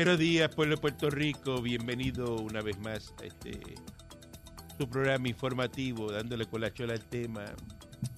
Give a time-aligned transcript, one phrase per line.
[0.00, 1.60] Buenos días, pueblo de Puerto Rico.
[1.60, 3.60] Bienvenido una vez más a este
[4.78, 7.44] su programa informativo, dándole colachola al tema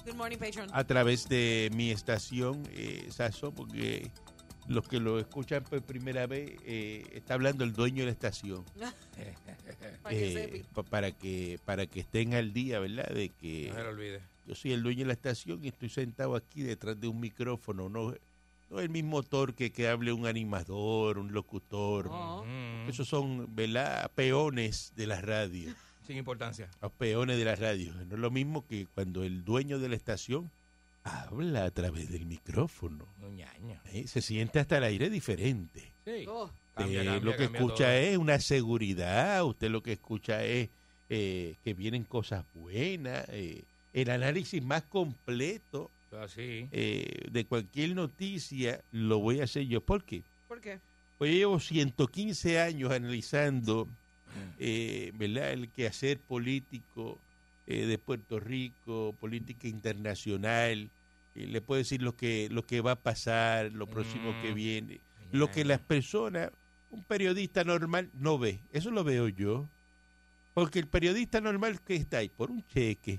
[0.06, 0.70] Good morning, patron.
[0.72, 4.12] a través de mi estación, eh, Saso, porque
[4.68, 8.64] los que lo escuchan por primera vez, eh, está hablando el dueño de la estación.
[10.04, 13.08] Para que Eh, para que para que estén al día, ¿verdad?
[13.08, 14.22] De que No se lo olvide.
[14.46, 17.88] yo soy el dueño de la estación y estoy sentado aquí detrás de un micrófono,
[17.88, 18.14] no,
[18.72, 22.08] no el mismo torque que hable un animador, un locutor.
[22.10, 22.44] Oh.
[22.44, 24.10] Mm, Esos son, ¿verdad?
[24.14, 25.72] Peones de la radio.
[26.06, 26.68] Sin importancia.
[26.80, 27.92] Los peones de la radio.
[28.06, 30.50] No es lo mismo que cuando el dueño de la estación
[31.04, 33.06] habla a través del micrófono.
[33.92, 34.06] ¿eh?
[34.06, 35.92] Se siente hasta el aire diferente.
[36.04, 36.24] Sí.
[36.28, 37.88] Oh, Cambia, Eh, cambia, lo que escucha todo.
[37.92, 39.44] es una seguridad.
[39.44, 40.70] Usted lo que escucha es
[41.10, 43.26] eh, que vienen cosas buenas.
[43.28, 45.90] eh, el análisis más completo
[46.20, 46.68] Así.
[46.72, 49.80] eh, de cualquier noticia lo voy a hacer yo.
[49.80, 50.22] ¿Por qué?
[50.48, 50.78] ¿Por qué?
[51.18, 53.88] Pues yo llevo 115 años analizando
[54.58, 55.52] eh, ¿verdad?
[55.52, 57.18] el quehacer político
[57.66, 60.90] eh, de Puerto Rico, política internacional.
[61.34, 64.54] eh, le puedo decir lo que, lo que va a pasar, lo próximo que Mm.
[64.54, 65.00] viene.
[65.32, 66.50] Lo que las personas,
[66.90, 68.60] un periodista normal no ve.
[68.72, 69.66] Eso lo veo yo.
[70.52, 73.18] Porque el periodista normal que está ahí por un cheque.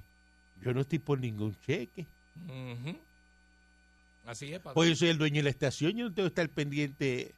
[0.62, 2.06] Yo no estoy por ningún cheque.
[2.36, 2.98] Ujú.
[4.26, 4.74] Así es, patrón.
[4.76, 7.34] Pues yo soy el dueño de la estación, yo no tengo que estar pendiente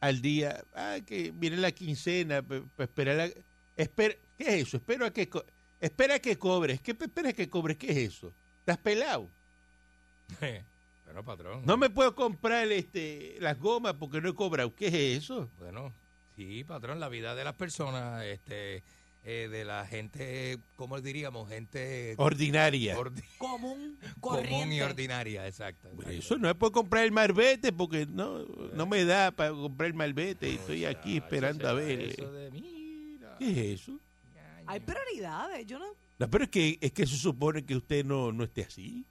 [0.00, 0.64] al día.
[0.74, 3.30] Ah, que viene la quincena, para esperar la...
[3.76, 4.76] Espera, ¿Qué es eso?
[4.78, 5.44] Espero a que co-
[5.80, 6.80] espera a que cobres.
[6.80, 7.76] ¿Qué espera a que cobres?
[7.76, 8.32] ¿Qué es eso?
[8.60, 9.28] ¿Estás pelado?
[10.40, 11.62] Pero, patrón.
[11.64, 14.74] No me puedo comprar este las gomas porque no he cobrado.
[14.74, 15.48] ¿Qué es eso?
[15.58, 15.92] Bueno,
[16.34, 18.82] sí, patrón, la vida de las personas, este,
[19.28, 21.48] eh, de la gente, ¿cómo diríamos?
[21.48, 22.96] Gente Ordinaria.
[22.96, 24.50] ordi- Común, corriente.
[24.60, 25.88] común y ordinaria, exacto.
[25.90, 26.18] Por exacto.
[26.18, 29.94] eso no me puedo comprar el marbete porque no, no me da para comprar el
[29.94, 30.48] marbete.
[30.48, 32.00] y Estoy aquí esperando a ver.
[32.00, 33.36] Eso de mira.
[33.38, 33.98] ¿Qué es eso?
[34.66, 35.66] Hay prioridades.
[35.66, 35.86] Yo no.
[36.18, 39.04] No, pero es que, es que se supone que usted no, no esté así.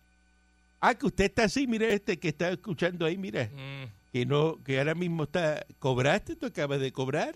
[0.80, 4.62] Ah, que usted está así, mira este que está escuchando ahí, mira, Mm, que no,
[4.64, 6.36] que ahora mismo está, ¿cobraste?
[6.36, 7.36] ¿Tú acabas de cobrar?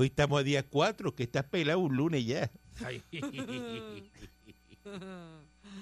[0.00, 2.48] Hoy estamos a día 4, que estás pelado un lunes ya.
[2.84, 3.02] ay.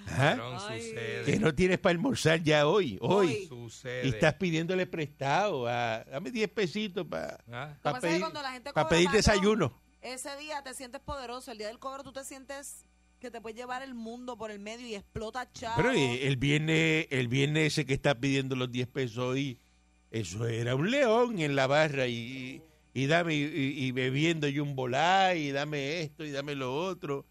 [0.09, 0.38] Ay.
[0.81, 1.25] sucede.
[1.27, 3.44] Que no tienes para almorzar ya hoy, hoy.
[3.47, 4.06] Sucede.
[4.06, 8.09] Y estás pidiéndole prestado, a, dame 10 pesitos para Ah, Lo que pasa es que
[8.09, 9.82] pedir, cuando la gente pa' pedir patrón, desayuno.
[10.00, 11.53] Ese día te sientes poderoso.
[11.53, 12.87] El día del cobro tú te sientes
[13.21, 15.77] que te puedes llevar el mundo por el medio y explota chavo.
[15.77, 19.60] Pero eh, el viernes, el viernes ese que está pidiendo los 10 pesos hoy,
[20.10, 22.62] eso era un león en la barra y,
[22.96, 23.42] y dame y,
[23.84, 27.26] y bebiendo y un volá y dame esto y dame lo otro.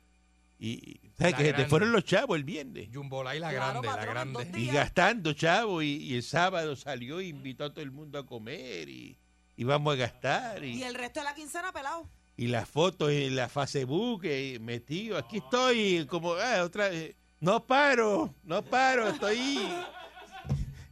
[0.59, 1.65] Y ¿sabes La que te grande.
[1.69, 4.59] fueron los chavos el viernes Jumbola y la Claro, grande, la grande.
[4.59, 8.25] y gastando chavos y, y el sábado salió e invitó a todo el mundo a
[8.25, 9.17] comer y,
[9.57, 12.07] y vamos a gastar y, Y el resto de la quincena pelado.
[12.37, 17.65] y las fotos en la Facebook eh, metido aquí estoy como ah, otra vez no
[17.65, 19.59] paro no paro estoy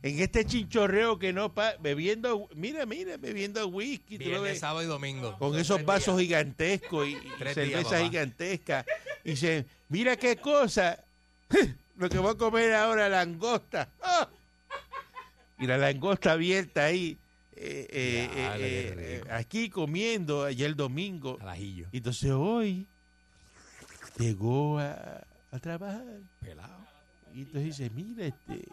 [0.03, 4.59] en este chinchorreo que no pa bebiendo mira mira bebiendo whisky tú lo Viernes, ves,
[4.59, 5.37] sábado y domingo.
[5.39, 8.85] con esos vasos gigantescos y, y cervezas gigantescas
[9.23, 11.03] y dice mira qué cosa
[11.97, 14.27] lo que voy a comer ahora langosta ¡Ah!
[15.57, 17.17] y la langosta abierta ahí
[17.55, 22.87] eh, eh, Ya, eh, aquí comiendo ayer el domingo y entonces hoy
[24.17, 26.03] llegó a, a trabajar.
[26.41, 26.83] Pelado.
[27.33, 28.67] Y entonces dice, mira, este,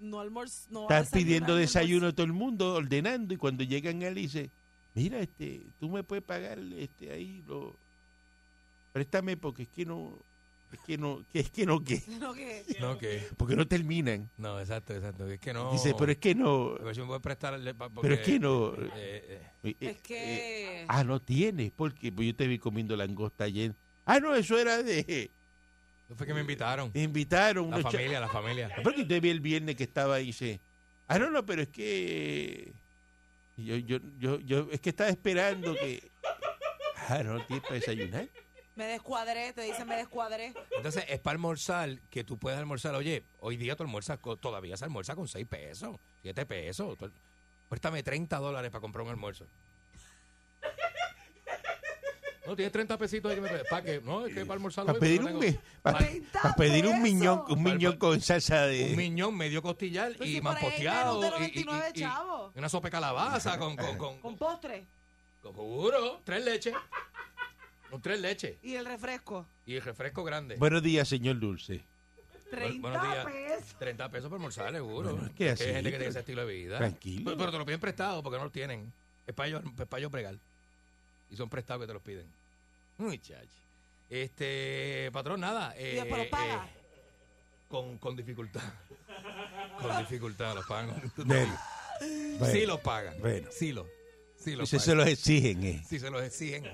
[0.00, 0.68] No almuerzo.
[0.70, 4.50] No están pidiendo desayuno a todo el mundo, ordenando, y cuando llegan él dice,
[4.94, 7.74] mira, este, tú me puedes pagar este ahí, lo,
[8.92, 10.12] préstame porque es que no,
[10.72, 13.26] es que no, que es que no, que, No, que- No, que.
[13.36, 14.28] porque no terminan.
[14.38, 15.26] No, exacto, exacto.
[15.28, 15.72] Es que no.
[15.72, 16.76] Dice, pero es que no,
[17.22, 17.74] prestarle.
[18.00, 18.74] pero es que no.
[18.74, 20.84] eh, eh, eh, Es eh, que.
[20.88, 23.74] ah, no tienes, porque pues yo te vi comiendo langosta ayer.
[24.04, 25.30] Ah, no, eso era de,
[26.06, 26.90] eso fue que me invitaron.
[26.94, 27.70] me invitaron.
[27.70, 28.70] La familia, la familia.
[28.82, 30.60] Porque te vi el viernes que estaba ahí y dice,
[31.08, 32.72] ah, no, no, pero es que
[33.56, 36.10] yo, yo, yo, yo, es que estaba esperando que,
[37.08, 38.28] ah, no, tienes para desayunar.
[38.76, 40.52] Me descuadré, te dicen me descuadré.
[40.76, 42.92] Entonces, es para almorzar que tú puedes almorzar.
[42.96, 46.98] Oye, hoy día tú almuerzas, todavía se almuerza con 6 pesos, 7 pesos.
[46.98, 47.10] Tú-
[47.68, 49.46] Préstame 30 dólares para comprar un almuerzo.
[52.46, 54.00] No, tienes 30 pesitos ahí que me ¿Para qué?
[54.04, 57.02] No, es que para almorzar Para pedir, un, mi- pa- 30 pa pedir un pesos.
[57.02, 58.84] miñón, un Para- miñón para- con salsa de...
[58.90, 61.20] Un miñón medio costillar Pues y si más por ahí hay posteado.
[61.20, 62.52] menú de y- y- 99 y- y chavos.
[62.56, 64.84] una sopa de calabaza con, con, con, Con postre
[65.42, 66.74] con- seguro, tres leches.
[67.90, 68.56] Un tres leches.
[68.62, 69.46] y el refresco.
[69.66, 70.56] Y el refresco grande.
[70.56, 71.82] Buenos días, señor Dulce.
[72.50, 73.24] 30 buenos días.
[73.26, 73.76] pesos.
[73.78, 75.10] 30 pesos por almorzar, seguro.
[75.12, 76.78] Bueno, es que Porque así, hay gente que tiene ese estilo de vida.
[76.78, 77.22] Tranquilo.
[77.24, 78.92] Pero, pero te lo piden prestado porque no lo tienen.
[79.26, 80.36] Es para ellos, es para ellos bregar.
[81.30, 82.26] Y son prestados que te los piden.
[82.98, 83.48] Uy, chachi.
[84.10, 85.74] Este, patrón, nada.
[85.78, 86.66] Y eh, después los paga.
[86.66, 86.70] eh,
[87.68, 88.62] con, con dificultad.
[89.80, 91.12] con dificultad los pagan.
[91.16, 91.58] Bueno,
[92.38, 93.18] bueno, sí los pagan.
[93.20, 93.48] bueno.
[93.50, 93.86] Sí los,
[94.38, 95.82] sí los si se los exigen, eh.
[95.88, 96.64] Sí se los exigen.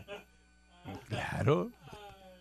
[1.09, 1.71] Claro.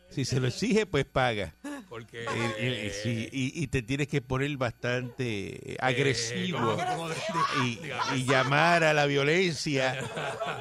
[0.09, 1.53] Si se lo exige, pues paga.
[1.99, 2.23] Porque...
[2.23, 8.25] Eh, eh, sí, y, y te tienes que poner bastante eh, agresivo de- de- y,
[8.25, 10.01] llamar a la violencia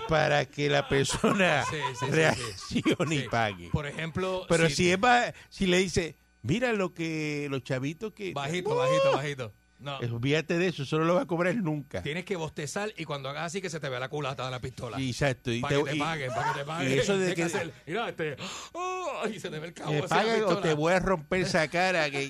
[0.09, 1.65] para que la persona
[2.11, 3.69] reaccione y pague.
[3.71, 4.45] Por ejemplo...
[4.49, 8.33] Pero si es va- si le dice, mira lo que los chavitos que...
[8.33, 9.53] Bajito, bajito, bajito.
[9.81, 10.03] No.
[10.03, 12.03] Eh, Olvídate de eso, eso no lo va a cobrar nunca.
[12.03, 14.61] Tienes que bostezar y cuando hagas así que se te vea la culata de la
[14.61, 15.01] pistola.
[15.01, 15.53] Exacto.
[15.53, 16.93] Y para te, que te y- paguen, para que te paguen.
[16.93, 18.37] y eso de que- hacer- mira, este,
[18.73, 19.23] ¡oh!
[19.33, 19.93] y se te ve el cabo.
[19.93, 22.11] la pagan o te voy a romper esa cara.
[22.11, 22.29] Que,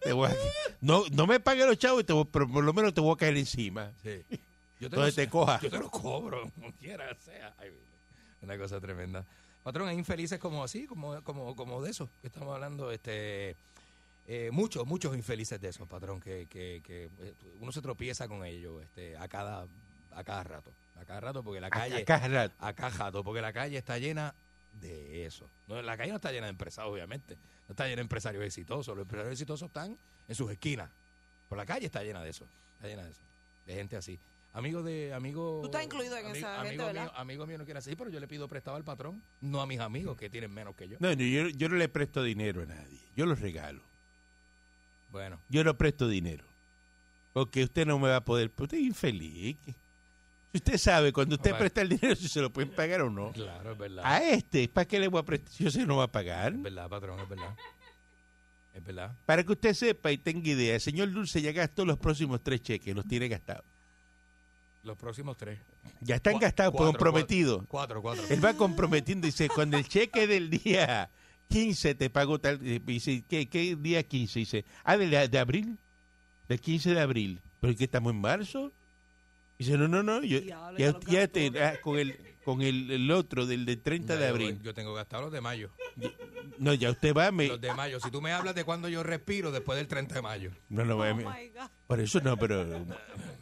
[0.00, 0.36] te voy a-
[0.80, 3.16] no, no me paguen los chavos, te voy- pero por lo menos te voy a
[3.16, 3.90] caer encima.
[4.02, 4.22] Sí.
[4.80, 5.58] Yo Donde lo- te coja.
[5.60, 7.54] Yo te lo cobro, como quiera sea.
[7.58, 7.70] Ay,
[8.42, 9.24] una cosa tremenda.
[9.62, 12.90] Patrón, hay infelices como así, como, como, como de eso que estamos hablando.
[12.90, 13.56] este
[14.26, 18.44] eh, Muchos, muchos infelices de esos, patrón, que, que, que eh, uno se tropieza con
[18.44, 19.66] ellos este, a, cada,
[20.12, 20.70] a cada rato.
[21.00, 22.02] A cada rato, porque la calle...
[22.02, 22.54] a cada rato.
[22.58, 24.34] a cada rato, porque la calle está llena
[24.80, 25.48] de eso.
[25.66, 27.34] No, la calle no está llena de empresarios, obviamente.
[27.68, 28.96] No está llena de empresarios exitosos.
[28.96, 29.96] Los empresarios exitosos están
[30.28, 30.88] en sus esquinas.
[31.48, 32.46] Pero la calle está llena de eso.
[32.76, 33.20] Está llena de eso.
[33.66, 34.18] De gente así.
[34.54, 35.60] Amigo de amigo.
[35.62, 38.10] Tú estás incluido en ami- esa amigo gente, mío, amigo mío no quiere así, pero
[38.10, 40.98] yo le pido prestado al patrón, no a mis amigos que tienen menos que yo.
[41.00, 42.98] No, no, yo, yo no le presto dinero a nadie.
[43.16, 43.80] Yo los regalo.
[45.12, 46.44] Bueno, Yo no presto dinero.
[47.34, 48.50] Porque usted no me va a poder.
[48.56, 49.56] Usted es infeliz.
[50.52, 53.32] Si usted sabe cuando usted presta el dinero si se lo pueden pagar o no.
[53.32, 54.02] claro, es verdad.
[54.04, 55.52] A este, ¿para qué le voy a prestar?
[55.52, 56.52] Yo sé que no va a pagar.
[56.52, 57.56] Es verdad, patrón, es verdad.
[58.74, 59.16] Es verdad.
[59.26, 62.62] Para que usted sepa y tenga idea, el señor Dulce ya gastó los próximos tres
[62.62, 63.64] cheques, los tiene gastados.
[64.82, 65.58] Los próximos tres.
[66.00, 67.64] Ya están gastados, cuatro, comprometidos.
[67.68, 68.24] Cuatro, cuatro.
[68.28, 71.08] Él va comprometiendo, dice, cuando el cheque del día
[71.48, 74.38] 15 te pago tal, dice, ¿qué, qué día 15?
[74.38, 75.78] Dice, ah, de, de abril,
[76.48, 77.40] del 15 de abril.
[77.60, 78.72] ¿Pero es que estamos en marzo?
[79.58, 83.10] Dice, no, no, no, yo, ya, ya ya te, ah, con el con el, el
[83.10, 84.60] otro del, del 30 de Ya, abril.
[84.62, 85.70] Yo tengo gastados los de mayo.
[86.58, 87.48] No, ya usted va, me...
[87.48, 88.00] Los de mayo.
[88.00, 90.50] Si tú me hablas de cuando yo respiro después del 30 de mayo.
[90.68, 91.68] No, no, Oh me- my God.
[91.86, 92.64] por eso no, pero...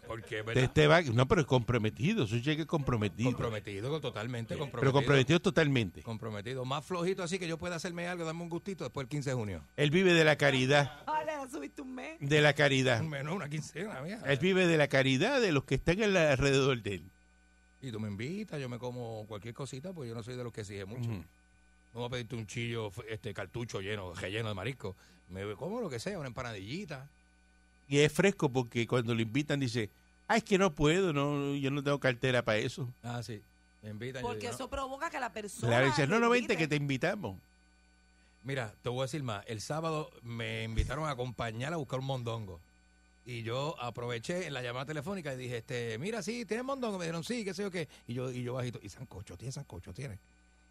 [0.07, 0.65] Porque, Usted, ¿verdad?
[0.65, 3.31] usted va, no, pero es comprometido, es un cheque comprometido.
[3.31, 4.81] Comprometido, totalmente comprometido.
[4.81, 6.03] pero comprometido totalmente.
[6.03, 6.65] Comprometido.
[6.65, 9.37] Más flojito así que yo pueda hacerme algo, darme un gustito después del 15 de
[9.37, 9.65] junio.
[9.77, 12.17] Él vive de la caridad, Ah, le subiste un mes.
[12.19, 13.01] de la caridad.
[13.03, 14.21] Un menú, una quincena, mía.
[14.27, 17.05] Él vive de la caridad de los que están al- alrededor de él.
[17.83, 20.53] Y tú me invitas, yo me como cualquier cosita, pues yo no soy de los
[20.53, 21.09] que exige mucho.
[21.11, 21.25] Ujú.
[21.93, 24.95] No voy a pedirte un chillo, este cartucho lleno, relleno de marisco.
[25.29, 27.09] Me como lo que sea, una empanadillita.
[27.89, 29.91] Y es fresco porque cuando lo invitan dice,
[30.29, 32.89] ah, es que no puedo, no, yo no tengo cartera para eso.
[33.03, 33.41] Ah, sí.
[33.83, 34.23] Me invitan.
[34.23, 34.71] yo Porque digo, eso no.
[34.71, 35.69] provoca que la persona.
[35.69, 37.39] Claro, dice, no, no, vente que te invitamos.
[38.45, 39.45] Mira, te voy a decir más.
[39.47, 42.61] El sábado me invitaron a acompañar a buscar un mondongo.
[43.31, 46.99] Y yo aproveché en la llamada telefónica y dije, este, mira, sí, ¿tienes mondongo?
[46.99, 47.87] Me dijeron, sí, qué sé yo qué.
[48.09, 49.37] Y yo, y yo bajito, ¿y sancocho?
[49.37, 49.93] ¿Tienes sancocho?
[49.93, 50.19] ¿Tienes?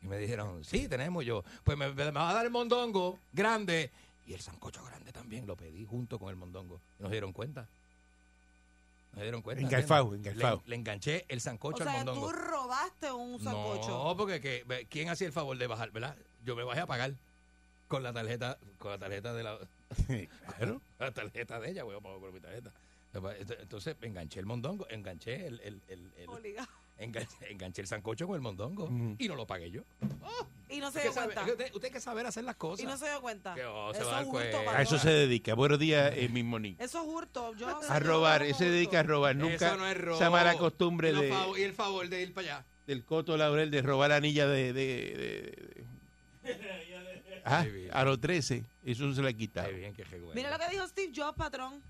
[0.02, 1.42] Y me dijeron, sí, tenemos yo.
[1.64, 3.92] Pues me, me va a dar el mondongo grande.
[4.28, 6.82] Y el sancocho grande también lo pedí junto con el mondongo.
[7.00, 7.66] Y nos dieron cuenta.
[9.14, 9.64] Nos dieron cuenta.
[9.64, 10.34] Engalfao, ¿entiendes?
[10.44, 10.62] engalfao.
[10.66, 12.28] Le, le enganché el O sancocho sea, al mondongo.
[12.28, 14.04] tú robaste un sancocho.
[14.04, 16.18] No, porque que, ¿quién hacía el favor de bajar, verdad?
[16.44, 17.14] Yo me bajé a pagar
[17.90, 19.60] con la tarjeta, con la tarjeta de la,
[20.58, 20.82] Claro.
[21.00, 22.72] la tarjeta de ella, voy a pagar con mi tarjeta.
[23.60, 26.56] Entonces enganché el mondongo, enganché el, el, el, el-
[27.00, 29.82] enganché, enganché el sancocho con el mondongo y no lo pagué yo.
[30.70, 31.52] Y no se Usted, dio sabe- cuenta.
[31.52, 32.84] usted, usted hay que saber hacer las cosas.
[32.84, 33.56] Y no se dio cuenta.
[33.56, 34.70] Que, oh, se eso va a hurto.
[34.70, 35.56] A eso se dedica.
[35.56, 36.84] Buenos días, eh, mi Monique.
[36.84, 37.56] Eso es hurto.
[37.56, 39.36] Yo no sé, A yo robar, él se dedica a robar.
[39.36, 40.16] Nunca Eso no es robo.
[40.18, 42.66] esa mala costumbre y, de, y el favor de ir para allá.
[42.86, 45.84] del Coto Laurel de robar la anilla de, de- de-
[46.54, 46.60] de-
[47.46, 48.66] Ah, a los 13.
[48.84, 50.32] Eso se le bueno.
[50.34, 51.82] Mira lo que dijo Steve Jobs, patrón.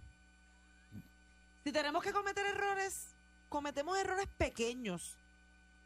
[1.64, 3.08] Si tenemos que cometer errores,
[3.50, 5.16] cometemos errores pequeños.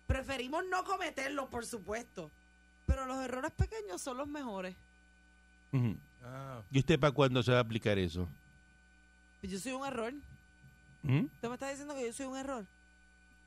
[0.08, 2.29] Preferimos no cometerlos, por supuesto.
[2.86, 4.75] Pero los errores pequeños son los mejores.
[5.72, 5.96] Ujú.
[6.24, 8.27] Ah, ¿Y usted para cuándo se va a aplicar eso?
[9.41, 10.13] Yo soy un error.
[11.01, 11.25] ¿Mm?
[11.25, 12.65] ¿Usted me está diciendo que yo soy un error?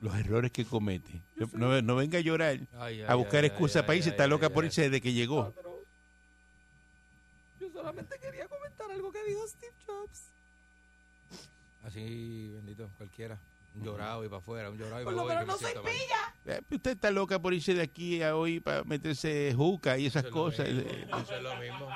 [0.00, 1.20] los errores que comete.
[1.52, 4.24] No, no venga a llorar, Ay, ay, a buscar ay, excusa ay, para irse, está
[4.24, 5.54] ay, loca ay, por irse desde que llegó.
[7.86, 10.22] Solamente quería comentar algo que dijo Steve Jobs.
[11.84, 13.38] Así, bendito, cualquiera.
[13.76, 16.34] Un llorado y para afuera, un llorado y que menos me no soy pilla.
[16.46, 20.24] Eh, Usted está loca por irse de aquí a hoy para meterse juca y esas
[20.24, 20.68] Eso es lo cosas.
[20.68, 21.88] mismo, Eso es lo mismo.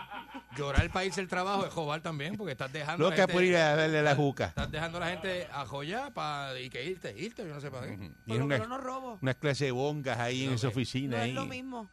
[0.56, 3.06] Llorar para irse el trabajo es jobar también, porque estás dejando.
[3.06, 4.44] a la Loca gente- por ir a darle a la juca.
[4.46, 7.70] Estás dejando a la gente a joyar para y que irte, irte, yo no sé
[7.72, 8.12] para qué.
[8.26, 9.18] Lo una, menos no robo.
[9.22, 11.16] una clase de bongas ahí en esa oficina.
[11.16, 11.30] No ahí.
[11.30, 11.90] es lo mismo.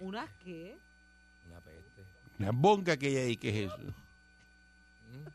[0.00, 0.78] ¿Unas qué?
[2.38, 3.78] Una bonga que hay ahí, ¿qué es eso?
[3.78, 5.28] Mm.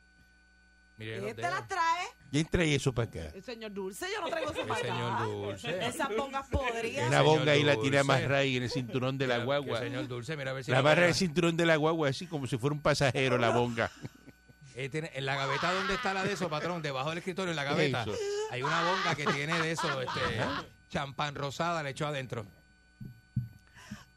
[0.97, 1.59] Mire los Este dedos.
[1.59, 3.31] las trae ¿Quién trae eso para acá?
[3.35, 4.05] el señor Dulce.
[4.13, 5.23] Yo no traigo eso El para señor acá.
[5.25, 5.85] Dulce.
[5.87, 7.07] Esas pongas podridas.
[7.07, 7.89] Una señor bonga ahí la Dulce.
[7.89, 9.79] tira más ray en el cinturón de la guagua.
[9.79, 12.09] que señor Dulce, mira a ver si La lo barra del cinturón de la guagua,
[12.09, 13.91] así como si fuera un pasajero la bonga.
[14.75, 17.55] Eh, tiene- en la gaveta donde está la de eso, patrón, debajo del escritorio, en
[17.55, 18.15] la gaveta, eso?
[18.49, 20.19] hay una bonga que tiene de eso, este,
[20.89, 22.47] champán rosada, le echó adentro.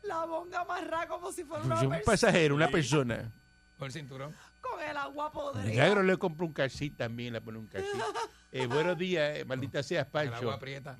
[0.08, 3.32] La bonga amarrada como si fuera una Pues un persona pasajero, una persona.
[3.78, 4.34] Con el cinturón.
[4.60, 5.64] con el agua podrida.
[5.64, 7.90] Milagro le compró un calcit también, le pone un calcit.
[8.52, 10.50] Eh, buenos días, eh, maldita seas, El agua Pancho.
[10.52, 10.96] aprieta.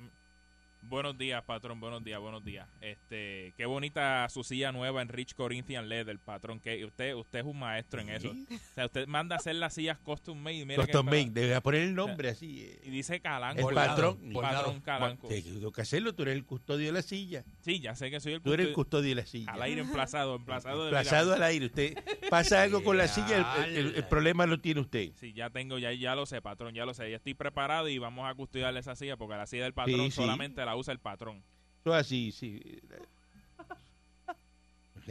[0.89, 1.81] Buenos días, patrón.
[1.81, 2.65] Buenos días, buenos días.
[2.79, 6.61] Este, qué bonita su silla nueva en Rich Corinthian Leather, patrón.
[6.61, 8.31] Que usted, usted es un maestro en eso.
[8.31, 8.47] Sí.
[8.49, 10.65] O sea, usted manda a hacer las sillas custom made.
[10.65, 12.61] Mira que Custom para- made, debe poner el nombre así.
[12.63, 12.79] eh.
[12.85, 13.67] Y dice Calanco.
[13.69, 14.31] El patrón.
[14.33, 15.27] Patrón Calanco.
[15.27, 17.43] Te- Tengo que hacerlo, tú eres el custodio de la silla.
[17.59, 19.51] Sí, ya sé que soy el Tú eres el custodio- custodio de la silla.
[19.51, 20.85] al aire emplazado, emplazado.
[20.85, 21.65] de Plazado al aire.
[21.65, 21.97] Usted
[22.29, 25.11] pasa algo con la silla, el, problema lo tiene usted.
[25.15, 27.09] Sí, ya tengo, ya, ya lo sé, patrón, ya lo sé.
[27.09, 30.11] Ya estoy preparado y vamos a custodiarle esa silla porque la silla del patrón Sí,
[30.11, 30.15] sí.
[30.21, 31.43] solamente la usa el patrón.
[31.81, 32.79] Eso así, sí.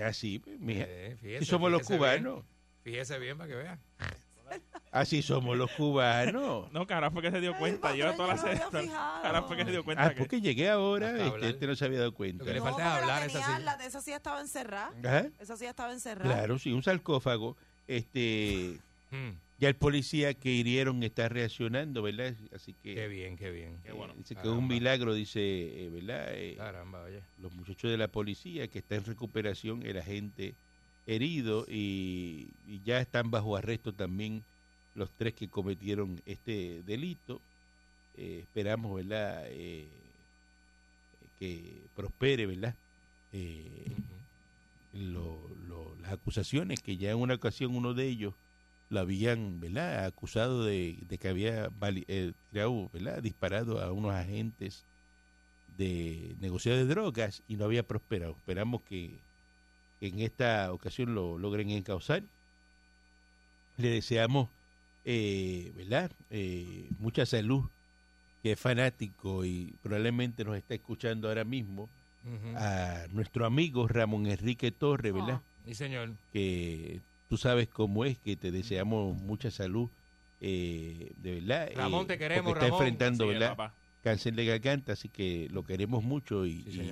[0.03, 0.85] Así, pues, mija.
[0.87, 1.99] Eh, fíjese, Así somos los bien.
[1.99, 2.45] cubanos.
[2.85, 3.79] Fíjese bien para que vea.
[4.93, 6.71] Así somos los cubanos.
[6.73, 7.89] No, cara, fue que se dio Ay, cuenta.
[7.89, 8.35] patrón, Lleva yo toda la
[8.83, 9.23] fijado.
[9.23, 10.17] Cara, fue que se dio cuenta Ah, que...
[10.17, 12.45] porque llegué ahora, este, este no se había dado cuenta.
[12.45, 13.59] Lo que le No, falta es porque la hablar esa silla.
[13.61, 15.31] la de esa silla estaba encerrada.
[15.41, 16.35] Esa silla estaba encerrada.
[16.35, 17.57] Claro, sí, un sarcófago.
[17.89, 18.79] Este,
[19.11, 22.35] Mm, ya el policía que hirieron está reaccionando, ¿verdad?
[22.55, 23.79] Así que qué bien, qué bien.
[23.85, 24.15] Qué bueno.
[24.17, 26.27] dice que es un milagro, dice, eh, ¿verdad?
[26.35, 27.21] Eh, Caramba, oye.
[27.41, 30.55] los muchachos de la policía que está en recuperación, el agente
[31.07, 34.43] herido y, y ya están bajo arresto también
[34.95, 37.41] los tres que cometieron este delito.
[38.19, 39.45] Eh, esperamos, ¿verdad?
[39.49, 39.87] Eh,
[41.39, 41.63] que
[41.95, 42.75] prospere, ¿verdad?
[43.33, 43.67] Eh,
[44.95, 48.35] lo- lo- las acusaciones que ya en una ocasión uno de ellos
[48.89, 50.05] lo habían ¿verdad?
[50.05, 53.23] acusado de, de que había eh, tirado, ¿verdad?
[53.23, 54.85] disparado a unos agentes
[55.77, 58.33] de negocio de drogas y no había prosperado.
[58.33, 59.11] Esperamos que,
[60.01, 62.23] que en esta ocasión lo logren encauzar.
[63.77, 64.49] Le deseamos
[65.09, 66.11] eh, ¿verdad?
[66.31, 67.63] Eh, mucha salud,
[68.43, 71.89] que es fanático y probablemente nos está escuchando ahora mismo
[72.57, 75.41] a nuestro amigo Ramón Enrique Torres, ¿verdad?
[75.65, 76.11] Sí, señor.
[76.33, 79.89] Que tú sabes cómo es, que te deseamos mucha salud,
[80.41, 81.71] eh, de verdad.
[81.75, 82.83] Ramón, eh, te queremos, porque está Ramón.
[82.87, 83.51] enfrentando, ¿verdad?
[83.57, 83.75] papá.
[84.03, 86.91] Cáncer de garganta, así que lo queremos mucho y, Sí,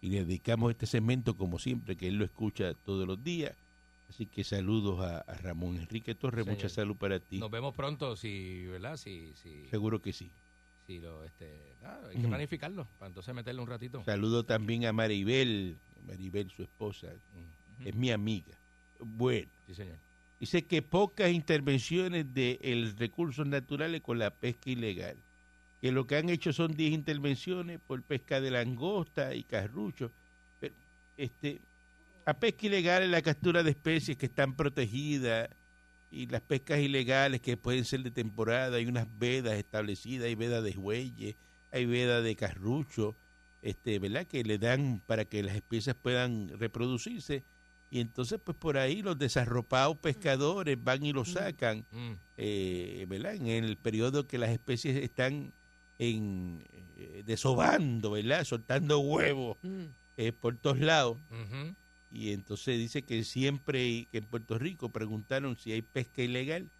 [0.00, 3.54] y- le dedicamos este segmento como siempre, que él lo escucha todos los días.
[4.08, 6.56] Así que saludos a, a Ramón Enrique Torres, Señor.
[6.56, 7.38] mucha salud para ti.
[7.38, 8.96] Nos vemos pronto, si, ¿verdad?
[8.96, 10.30] Si, si, Seguro que sí.
[10.86, 11.52] si lo, este,
[12.08, 14.02] hay que planificarlo, para entonces meterle un ratito.
[14.04, 17.08] Saludo también a Maribel, Maribel, su esposa,
[17.84, 18.54] es mi amiga.
[18.98, 19.50] Bueno.
[19.66, 19.98] Sí, señor.
[20.40, 25.16] Dice que pocas intervenciones de el recursos naturales con la pesca ilegal.
[25.80, 30.12] Que lo que han hecho son 10 intervenciones por pesca de langosta y carrucho.
[30.60, 30.74] Pero,
[31.16, 31.60] este,
[32.24, 35.48] a pesca ilegal es la captura de especies que están protegidas
[36.10, 38.76] y las pescas ilegales que pueden ser de temporada.
[38.76, 41.36] Hay unas vedas establecidas, hay vedas de jueyes,
[41.72, 43.16] hay vedas de carrucho,
[43.62, 44.26] este, ¿verdad?
[44.26, 47.44] Que le dan para que las especies puedan reproducirse
[47.90, 53.34] y entonces pues por ahí los desarropados pescadores van y lo sacan, Mm, eh, ¿verdad?
[53.34, 55.52] En el periodo que las especies están
[55.98, 56.64] en
[56.96, 58.44] eh, desobando, ¿verdad?
[58.44, 59.84] Soltando huevos Mm.
[60.16, 61.16] eh, por todos lados.
[62.10, 66.70] Y entonces dice que siempre que en Puerto Rico preguntaron si hay pesca ilegal.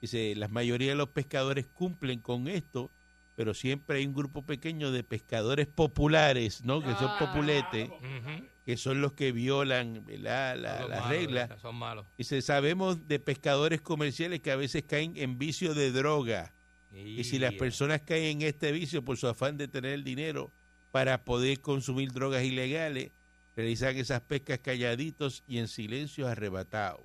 [0.00, 2.90] Dice, la mayoría de los pescadores cumplen con esto,
[3.36, 6.80] pero siempre hay un grupo pequeño de pescadores populares, ¿no?
[6.82, 8.44] Que son populetes, Ujú.
[8.68, 11.40] Que son los que violan la, la malos, regla.
[11.46, 11.58] ¿verdad?
[11.58, 12.04] Son malos.
[12.18, 16.52] Dice, sabemos de pescadores comerciales que a veces caen en vicio de droga.
[16.92, 20.52] Y si las personas caen en este vicio por su afán de tener el dinero
[20.90, 23.10] para poder consumir drogas ilegales,
[23.56, 27.00] realizan esas pescas calladitos y en silencio arrebatados.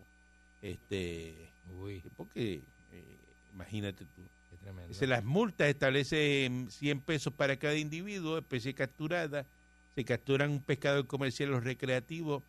[0.61, 3.17] Este, Uy, porque, eh,
[3.53, 4.21] imagínate tú.
[4.49, 4.89] qué tremendo.
[4.89, 9.45] Dice, las multas establecen 100 pesos para cada individuo, especie capturada.
[9.95, 12.43] Se capturan un pescador comercial o recreativo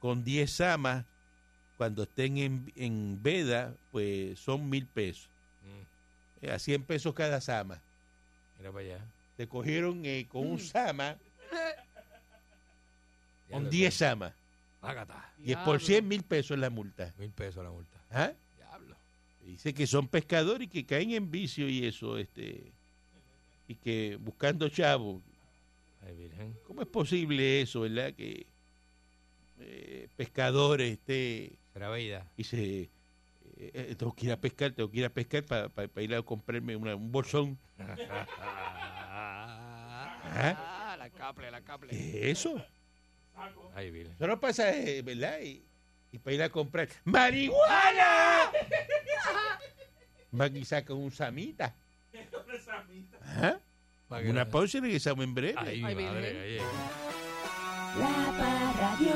[0.00, 1.04] con 10 samas.
[1.76, 5.28] Cuando estén en, en veda, pues son mil pesos.
[5.64, 7.80] Mm, Eh, A 100 pesos cada sama.
[8.58, 8.98] mira para allá.
[9.36, 11.16] Te cogieron eh, con un sama,
[13.50, 14.32] con Diablo, 10 samas.
[15.44, 17.12] Y es por 100 mil pesos la multa.
[17.18, 17.98] Mil pesos la multa.
[18.10, 18.32] ¿Ah?
[18.56, 18.96] Diablo.
[19.44, 22.72] Dice que son pescadores y que caen en vicio y eso, este,
[23.68, 25.22] y que buscando chavos.
[26.04, 26.58] Ay, virgen.
[26.66, 28.12] ¿Cómo es posible eso, verdad?
[28.14, 28.46] Que
[29.60, 30.98] eh, pescadores,
[31.72, 32.26] Será vida.
[32.36, 32.90] dice, eh,
[33.56, 35.70] eh, tengo que ir a pescar, tengo que ir a pescar para
[36.02, 37.58] ir a comprarme una- un bolsón.
[40.34, 41.90] Ah, la caple, la caple.
[41.90, 42.64] ¿Qué es eso?
[43.74, 44.14] Ay, virgen.
[44.14, 45.40] Eso no pasa, eh, ¿verdad?
[45.40, 45.62] Y,
[46.10, 48.50] y para ir a comprar ¡marihuana!
[50.30, 51.74] Van y sacan un samita.
[53.20, 53.60] Ajá.
[54.20, 55.54] Una pausa y regresamos en breve.
[55.56, 56.58] Ay, Ay, madre.
[57.98, 59.14] La Parradio.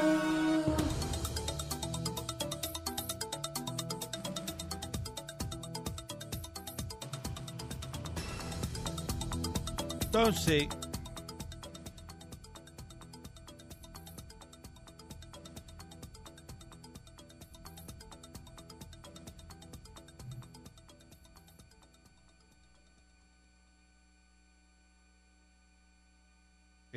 [10.01, 10.67] Entonces,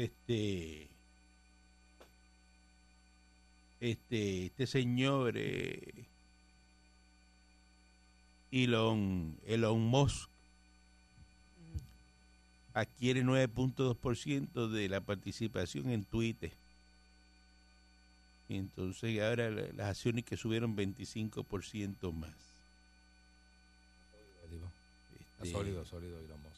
[0.04, 0.88] este,
[3.82, 6.06] este, este señor eh,
[8.52, 10.30] Elon, Elon Musk
[12.74, 16.52] adquiere 9.2% de la participación en Twitter.
[18.48, 22.32] Y entonces ahora la- las acciones que subieron 25% más.
[25.34, 26.56] Está Este, sólido, sólido Elon Musk.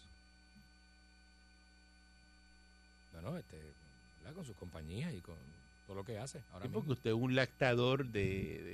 [3.14, 3.58] Bueno, este,
[4.62, 5.36] compañías y con
[5.88, 6.44] todo lo que hace.
[6.54, 6.80] Ahora mismo.
[6.80, 8.22] porque usted es un lactador de,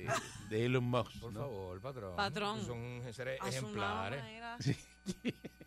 [0.06, 0.12] de,
[0.50, 1.18] de Elon Musk.
[1.18, 1.40] Por ¿no?
[1.40, 2.14] favor, patrón.
[2.16, 2.64] Patrón.
[2.66, 4.22] Son seres ejemplares.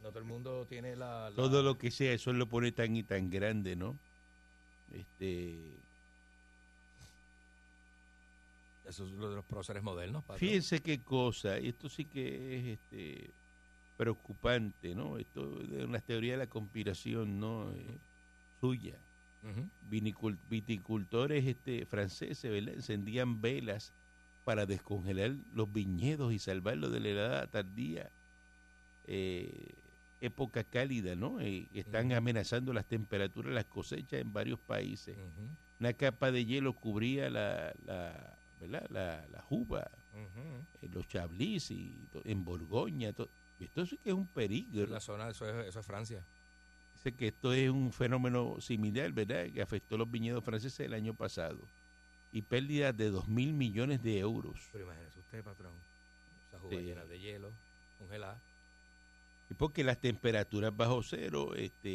[0.03, 1.29] No todo el mundo tiene la...
[1.31, 3.97] la- Todo lo que sea, eso lo pone tan y tan grande, ¿no?
[4.93, 5.55] Este,
[8.87, 10.39] Eso es lo de los próceres modernos, patrón.
[10.39, 13.29] fíjense qué cosa, y esto sí que es este,
[13.97, 15.17] preocupante, ¿no?
[15.17, 17.71] Esto de una teoría de la conspiración, ¿no?
[17.71, 17.97] Eh,
[18.59, 18.95] suya.
[20.49, 22.73] Viticultores este, franceses ¿verdad?
[22.75, 23.91] encendían velas
[24.43, 28.09] para descongelar los viñedos y salvarlos de la helada tardía,
[29.05, 29.73] eh,
[30.19, 31.39] época cálida, ¿no?
[31.41, 35.17] Eh, están amenazando las temperaturas, las cosechas en varios países.
[35.79, 38.87] Una capa de hielo cubría la, la, ¿verdad?
[38.91, 39.43] la, la
[40.13, 40.63] Ujú.
[40.81, 43.13] eh, los chablis y en Borgoña.
[43.13, 44.85] to- Esto sí que es un peligro.
[44.87, 46.23] La zona, eso es, eso es Francia.
[47.03, 49.47] Dice que esto es un fenómeno similar, ¿verdad?
[49.51, 51.57] Que afectó los viñedos franceses el año pasado.
[52.31, 54.55] Y pérdidas de 2 mil millones de euros.
[54.71, 55.71] Pero imagínese usted, patrón.
[56.47, 57.09] Esas uvas Sí.
[57.09, 57.51] de hielo,
[57.97, 58.37] congeladas.
[59.49, 61.89] Y porque las temperaturas bajo cero este,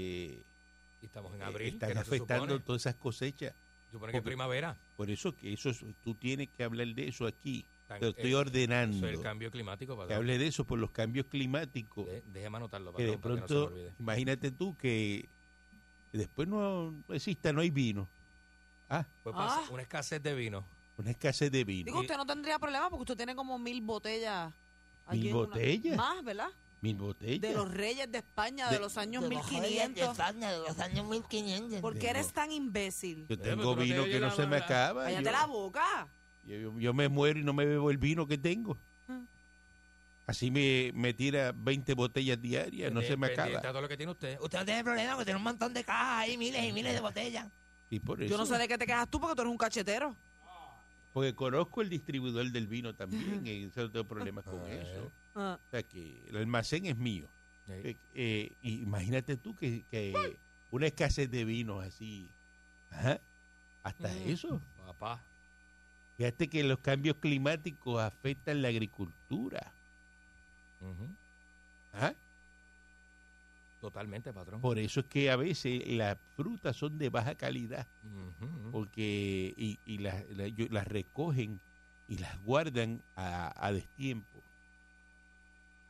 [1.03, 1.69] Y estamos en eh, abril.
[1.75, 3.55] están afectando todas esas cosechas.
[3.93, 4.77] supone que es primavera.
[4.97, 7.65] Por eso que eso es- tú tienes que hablar de eso aquí.
[7.87, 8.97] Tan- Te lo estoy eh, ordenando.
[8.97, 12.07] Eso es el cambio climático, Que hable de eso por los cambios climáticos.
[12.07, 13.93] De- déjeme anotarlo, que de para que no se pronto, me olvide.
[14.01, 15.29] imagínate tú que
[16.13, 18.09] después no, no exista, no hay vino.
[18.89, 19.69] Ah, Pues pasa Ah.
[19.71, 20.65] una escasez de vino.
[20.99, 21.85] una escasez de vino.
[21.87, 24.53] Digo, usted no tendría problema porque usted tiene como mil botellas.
[25.13, 25.97] ¿Mil una- botellas?
[25.97, 26.49] Más, ¿verdad?
[26.81, 27.41] Mil botellas.
[27.43, 30.19] De los reyes de España de, De- los años De los reyes de 1500.
[30.19, 31.81] España de los años 1500.
[31.81, 33.27] ¿Por qué eres tan imbécil?
[33.29, 35.05] Yo Eh, tengo vino que no se me acaba.
[35.05, 36.09] Cállate Yo, la boca.
[36.47, 38.79] Yo- me muero y no me bebo el vino que tengo.
[39.09, 39.21] Ah.
[40.27, 43.59] Así me, me tira 20 botellas diarias, no se me acaba.
[43.59, 44.39] a todo lo que tiene usted.
[44.41, 47.01] Usted no tiene problema, porque tiene un montón de cajas ahí, miles y miles de
[47.01, 47.47] botellas.
[47.91, 49.59] Y por eso, Yo no sé de qué te quejas tú porque tú eres un
[49.59, 50.17] cachetero.
[51.13, 55.13] porque conozco el distribuidor del vino también, y no tengo problemas con Ah, eso.
[55.35, 55.59] Ah.
[55.67, 57.27] O sea que el almacén es mío.
[57.67, 57.73] Sí.
[57.73, 60.13] Eh, eh, y imagínate tú que, que
[60.71, 62.29] una escasez de vinos así,
[62.91, 63.21] ajá,
[63.83, 64.29] hasta Mm.
[64.29, 64.61] eso.
[64.85, 65.23] Papá.
[66.17, 69.73] Fíjate que los cambios climáticos afectan la agricultura.
[71.95, 72.13] ¿ah?
[73.81, 74.61] Totalmente, patrón.
[74.61, 77.87] Por eso es que a veces las frutas son de baja calidad,
[78.73, 81.61] porque y, y las, la- yo- las recogen
[82.09, 84.43] y las guardan a, a destiempo.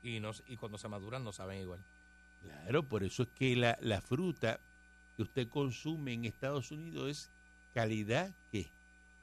[0.02, 1.80] Y, no, y cuando se maduran no saben igual.
[2.42, 4.60] Claro, por eso es que la, la fruta
[5.16, 7.30] que usted consume en Estados Unidos es
[7.74, 8.68] calidad ¿qué?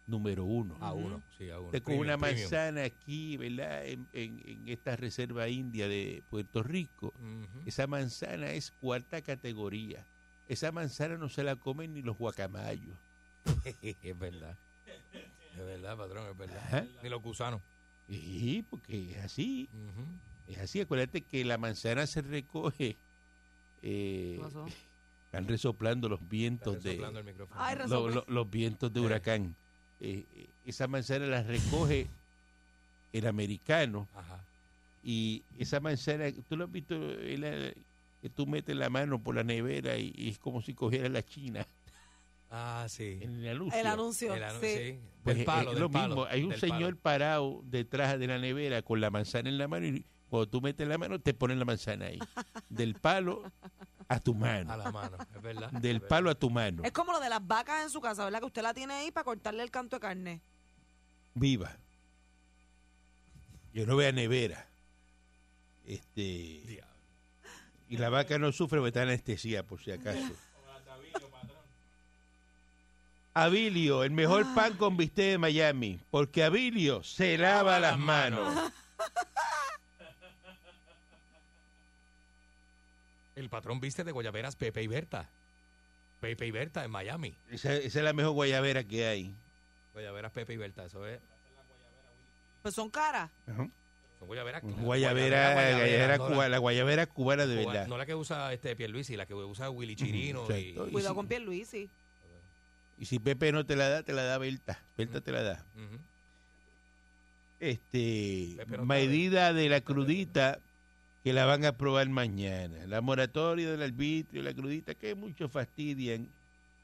[0.07, 0.77] Número uno.
[0.81, 1.71] A uno, sí, a uno.
[1.71, 2.41] Con Premium, una premium.
[2.41, 3.85] manzana aquí, ¿verdad?
[3.85, 7.13] En, en- en esta reserva india de Puerto Rico,
[7.65, 10.05] esa manzana es cuarta categoría.
[10.49, 12.95] Esa manzana no se la comen ni los guacamayos.
[13.81, 14.57] es verdad.
[15.55, 16.57] Es verdad, patrón, es verdad.
[16.65, 16.85] Ajá.
[17.01, 17.61] Ni los gusanos.
[18.09, 19.69] Sí, porque es así.
[20.47, 20.81] Es así.
[20.81, 22.97] Acuérdate que la manzana se recoge.
[23.81, 24.65] eh, ¿Qué pasó?
[25.25, 27.59] están resoplando los vientos Está de resoplando el micrófono.
[27.61, 28.15] Ay, lo- resople.
[28.15, 29.55] lo- los vientos de huracán.
[30.05, 32.07] Eh, eh, esa manzana la recoge
[33.13, 34.43] el americano Ajá.
[35.03, 37.73] y esa manzana, tú lo has visto, eh, la-
[38.21, 41.23] que tú metes la mano por la nevera y, y es como si cogiera la
[41.23, 41.65] china
[42.51, 43.17] Ah, sí.
[43.21, 43.79] en el anuncio.
[43.79, 44.33] El anuncio.
[44.35, 44.99] El sí.
[45.23, 47.01] Pues Del es- palo, es del lo palo, mismo, hay un señor palo.
[47.01, 50.87] parado detrás de la nevera con la manzana en la mano y cuando tú metes
[50.87, 52.19] la mano te ponen la manzana ahí.
[52.69, 53.43] Del palo
[54.17, 54.77] a tu A mano.
[54.77, 55.71] la mano, es verdad.
[55.71, 56.07] Del es verdad.
[56.07, 56.83] palo a tu mano.
[56.83, 58.39] Es como lo de las vacas en su casa, ¿verdad?
[58.39, 60.41] Que usted la tiene ahí para cortarle el canto de carne.
[61.33, 61.75] Viva.
[63.73, 64.67] Yo no veo nevera.
[65.85, 66.21] Este,
[66.65, 66.93] Diablo.
[67.89, 70.19] y la vaca no sufre porque está anestesia, por si acaso.
[73.35, 78.71] Abilio, el mejor pan con bistec de Miami, porque Abilio se lava las manos.
[83.35, 85.29] El patrón viste de Guayaberas Pepe y Berta.
[86.21, 87.35] Pepe y Berta en Miami.
[87.51, 89.33] Esa, esa es la mejor guayabera que hay.
[89.93, 91.19] Guayaberas Pepe y Berta, eso es.
[92.61, 93.29] Pues son caras.
[93.47, 93.67] Ajá.
[94.19, 94.61] Son guayaberas.
[94.63, 97.87] Guayabera, guayabera no, cuba- la, la guayabera cubana de verdad.
[97.87, 100.45] no la que usa este Pierluisi, la que usa Willy Chirino.
[100.49, 100.87] Y, exacto.
[100.87, 101.89] Y Cuidado si- con Pierluisi.
[102.99, 104.79] Y si Pepe no te la da, te la da Berta.
[104.97, 105.65] Berta te la da.
[107.59, 110.59] Este no medida de la crudita
[111.23, 112.85] que la van a aprobar mañana.
[112.87, 116.27] La moratoria del arbitrio, la crudita, que muchos fastidian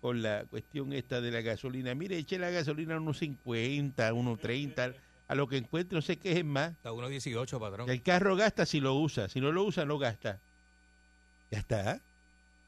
[0.02, 1.94] con la cuestión esta de la gasolina.
[1.94, 4.94] Mire, eche la gasolina a unos 50, unos 30,
[5.28, 6.72] a lo que encuentre, no sé qué es más.
[6.72, 7.90] Está 1.18, patrón.
[7.90, 10.40] El carro gasta si lo usa, si no lo usa, no gasta.
[11.52, 12.02] Ya está.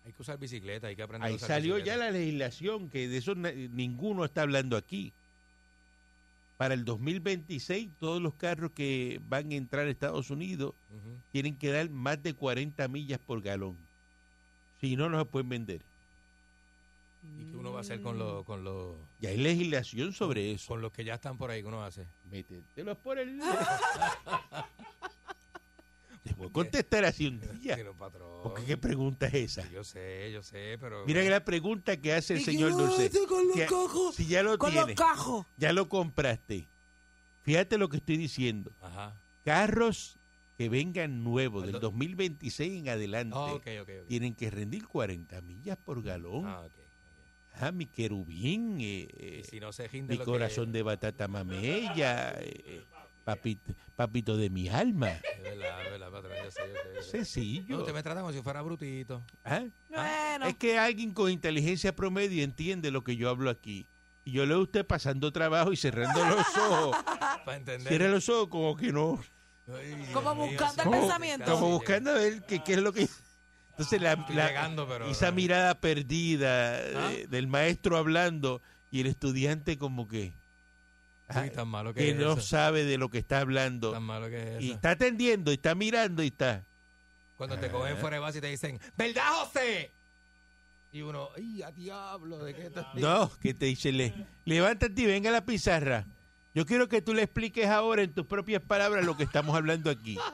[0.05, 3.07] Hay que usar bicicleta, hay que aprender a Ahí usar salió ya la legislación, que
[3.07, 5.13] de eso ninguno está hablando aquí.
[6.61, 10.75] Para el 2026, todos los carros que van a entrar a Estados Unidos
[11.31, 13.75] tienen que dar más de 40 millas por galón.
[14.79, 15.81] Si no, no se pueden vender.
[17.23, 20.67] ¿Y qué uno va a hacer con los con los Ya hay legislación sobre eso.
[20.67, 21.63] con los que ya están por ahí?
[21.63, 22.05] ¿Qué uno hace?
[22.29, 23.39] Métetelos por el...
[26.23, 27.77] Te voy a contestar así un día.
[27.97, 28.41] Patrón.
[28.43, 29.69] Porque qué pregunta es esa.
[29.71, 31.05] Yo sé, yo sé, pero...
[31.05, 33.09] Mira que la pregunta que hace el ¿Y señor Dulce.
[33.27, 34.15] con los que cajos?
[34.15, 35.45] si ya lo Con tienes, los cajos.
[35.57, 36.67] ya lo compraste.
[37.41, 38.71] Fíjate lo que estoy diciendo.
[38.81, 39.19] Ajá.
[39.43, 40.17] Carros
[40.57, 44.07] que vengan nuevos del Ando- 2026 en adelante Ah, ok, ok, ok.
[44.07, 46.45] tienen que rendir 40 millas por galón.
[46.45, 46.65] Ah, ok.
[46.67, 46.71] ok.
[47.63, 52.61] Ah, mi querubín, eh, eh, Y si no se mi corazón de batata mamella, eh,
[52.65, 52.81] eh,
[53.23, 55.09] papito, papito de mi alma.
[55.11, 57.11] Es verdad, es verdad, patrón, yo sé, yo sé, yo sé.
[57.11, 57.75] Sencillo.
[57.75, 59.23] No, usted me trata como si fuera brutito.
[59.43, 59.63] ¿Ah?
[59.89, 63.87] Bueno, Es que alguien con inteligencia promedio entiende lo que yo hablo aquí.
[64.23, 66.95] Y yo leo a usted pasando trabajo y cerrando los ojos.
[67.45, 67.87] Para entender.
[67.87, 69.19] Cierra los ojos como que no.
[69.67, 71.51] Ay, Como buscando el pensamiento.
[71.53, 73.07] como buscando a ver qué, qué es lo que...
[73.71, 77.09] Entonces la, Estoy la- llegando, pero- esa mirada perdida ¿Ah?
[77.09, 80.33] de- del maestro hablando y el estudiante como que...
[81.35, 82.41] Uy, tan malo que, que es no eso.
[82.41, 83.91] sabe de lo que está hablando.
[83.91, 84.75] Tan malo que es Y eso.
[84.75, 86.65] está atendiendo, y está mirando, y está.
[87.37, 89.91] Cuando te cogen fuera de base y te dicen, ¿verdad, José?
[90.91, 92.43] Y uno, ¡ay, a diablo!
[92.43, 94.13] ¿De qué estás No, que te dice, le,
[94.45, 96.05] levántate y venga a la pizarra.
[96.53, 99.89] Yo quiero que tú le expliques ahora en tus propias palabras lo que estamos hablando
[99.89, 100.17] aquí.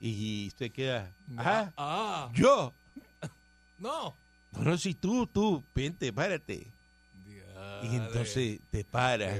[0.00, 2.74] Y se queda, ajá, Ah, yo.
[3.78, 4.14] no.
[4.52, 6.70] No, no, si tú, tú, vente, párate.
[7.82, 9.34] Y entonces te para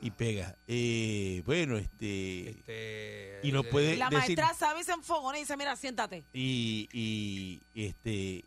[0.00, 0.56] y pega.
[0.66, 2.50] Eh, bueno, este...
[2.50, 6.24] Este, y no puede- la decir- maestra sabe y se enfogona y dice, mira, siéntate.
[6.32, 8.44] y, y este y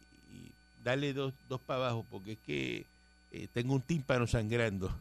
[0.84, 2.86] dale dos, dos para abajo porque es que
[3.32, 4.94] eh, tengo un tímpano sangrando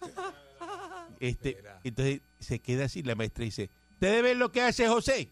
[1.20, 1.80] este Mira.
[1.84, 5.28] entonces se queda así la maestra dice ustedes ven lo que hace José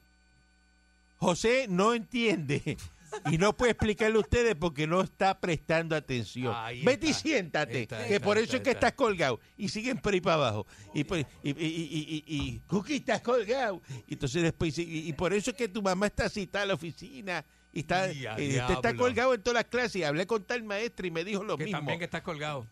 [1.18, 2.76] José no entiende
[3.30, 6.52] y no puede explicarle a ustedes porque no está prestando atención.
[6.56, 8.88] Ahí Vete y siéntate, Está, que está, por está, eso es que está.
[8.88, 9.40] estás colgado.
[9.56, 10.66] Y siguen por ahí para abajo.
[10.94, 13.80] Y, por- y, y, y, y, y- y, Cookie, estás colgado.
[14.06, 16.66] Y entonces después, dice, y, y por eso es que tu mamá está citada a
[16.66, 17.44] la oficina.
[17.72, 19.96] Y está, Y eh, usted está colgado en todas las clases.
[19.96, 21.78] Y hablé con tal maestra y me dijo lo que mismo.
[21.78, 22.66] también que estás colgado.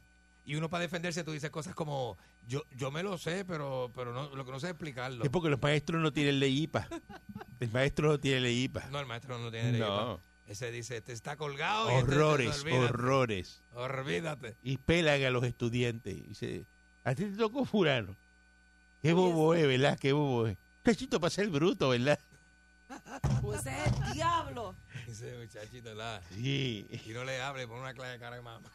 [0.46, 4.12] Y uno para defenderse tú dices cosas como, yo yo me lo sé, pero pero
[4.12, 5.24] no lo que no sé es explicarlo.
[5.24, 6.86] Es porque los maestros no tienen ley IPA.
[7.60, 8.88] El maestro no tiene ley IPA.
[8.90, 9.80] No, el maestro no tiene ley.
[9.80, 10.20] No.
[10.46, 11.90] Ese dice, este está colgado.
[11.90, 13.60] y este- Horrores, olvídate, horrores.
[13.74, 14.54] Olvídate.
[14.62, 16.14] Y pelan a los estudiantes.
[16.14, 16.64] Y dice,
[17.04, 18.14] a ti te tocó fulano.
[19.02, 19.98] Qué bobo es, ¿verdad?
[19.98, 20.56] Qué bobo es.
[20.82, 22.18] Cachito para ser bruto, ¿verdad?
[23.42, 24.74] Pues es el diablo.
[25.08, 26.20] Ese muchachito, la.
[26.34, 28.68] Sí, Y no le hable, pon una clave de cara de mamá.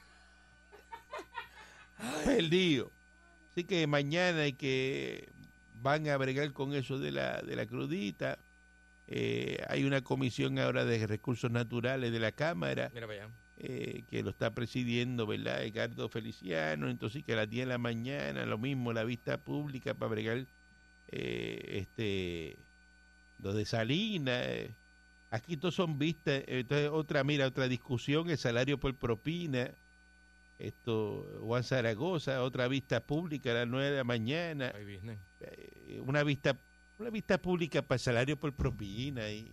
[2.26, 2.92] perdido.
[3.52, 5.30] Así que mañana hay que
[5.82, 8.38] van a bregar con eso de la, de la crudita.
[9.12, 12.92] Eh, hay una comisión ahora de recursos naturales de la Cámara
[13.58, 15.64] eh, que lo está presidiendo, ¿verdad?
[15.66, 16.88] Edgardo Feliciano.
[16.90, 20.46] Entonces que a las 10 de la mañana, lo mismo, la vista pública para bregar
[21.08, 22.60] eh, este
[23.40, 24.46] lo de Salinas.
[24.46, 24.76] eh.
[25.32, 26.44] Aquí todos son vistas.
[26.46, 29.72] Entonces, otra, mira, otra discusión, el salario por propina.
[30.60, 34.74] Esto, Juan Zaragoza, otra vista pública a las 9 de la mañana.
[36.02, 36.60] Una vista
[37.00, 39.30] una vista pública para el salario por propina.
[39.32, 39.52] Y,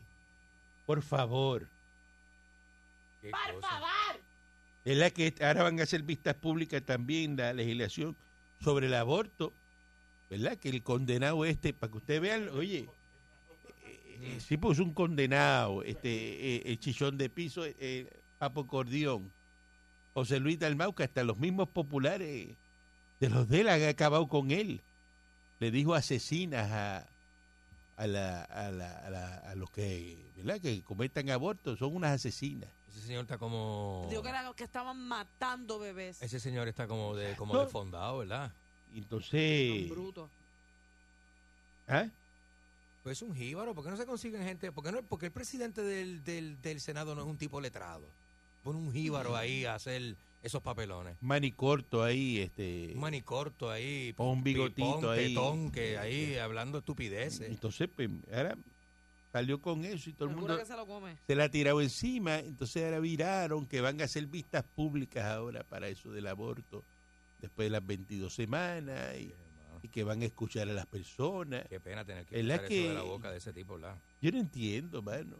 [0.84, 1.68] por favor.
[3.22, 3.68] Qué ¡Por cosa.
[3.68, 4.20] favor!
[4.84, 8.16] Es la que ahora van a hacer vistas públicas también la legislación
[8.62, 9.52] sobre el aborto,
[10.30, 10.56] ¿verdad?
[10.58, 12.88] Que el condenado este, para que ustedes vean, oye,
[13.84, 16.08] eh, eh, sí, pues un condenado, este,
[16.56, 19.32] eh, el chichón de piso, eh, Papo Cordión,
[20.14, 22.56] José Luis Dalmau, que hasta los mismos populares
[23.18, 24.80] de los de él han acabado con él.
[25.58, 27.06] Le dijo asesinas a,
[27.96, 30.60] a, la, a, la- a la- a los que, ¿verdad?
[30.60, 32.68] que cometan abortos, son unas asesinas.
[32.90, 34.06] Ese señor está como.
[34.08, 36.20] Digo que, era, que estaban matando bebés.
[36.22, 37.60] Ese señor está como de como No.
[37.60, 38.52] desfondado, ¿verdad?
[38.94, 40.30] Entonces, Son brutos.
[41.88, 42.06] ¿ah?
[43.02, 43.74] Pues es un jíbaro.
[43.74, 44.72] ¿Por qué no se consiguen gente?
[44.72, 48.04] ¿Por qué, no, porque el presidente del, del, del Senado no es un tipo letrado?
[48.64, 51.16] Pone un jíbaro ahí a hacer esos papelones.
[51.20, 52.92] mani corto ahí, este.
[52.94, 54.12] Un manicorto ahí.
[54.14, 55.28] Pon un bigotito pipón, ahí.
[55.28, 57.48] tetón, que ahí hablando estupideces.
[57.50, 58.56] Entonces, pues, ahora
[59.32, 61.16] salió con eso y todo el mundo que se lo come.
[61.26, 62.38] se la ha tirado encima.
[62.38, 66.82] Entonces ahora viraron que van a hacer vistas públicas ahora para eso del aborto
[67.40, 69.30] después de las 22 semanas y,
[69.82, 71.66] y que van a escuchar a las personas.
[71.68, 73.74] Qué pena tener que Es la escuchar eso que- de la boca de ese tipo,
[73.74, 73.96] ¿verdad?
[74.22, 75.36] Yo no entiendo, mano,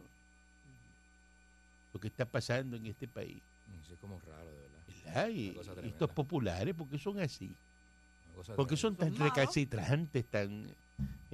[1.93, 3.41] lo que está pasando en este país.
[3.87, 4.66] Sí, es como raro, de verdad.
[5.07, 5.29] ¿Verdad?
[5.29, 7.45] Y, estos populares, ¿por qué son así?
[7.45, 10.67] Una cosa ¿Por qué son tan recalcitrantes, tan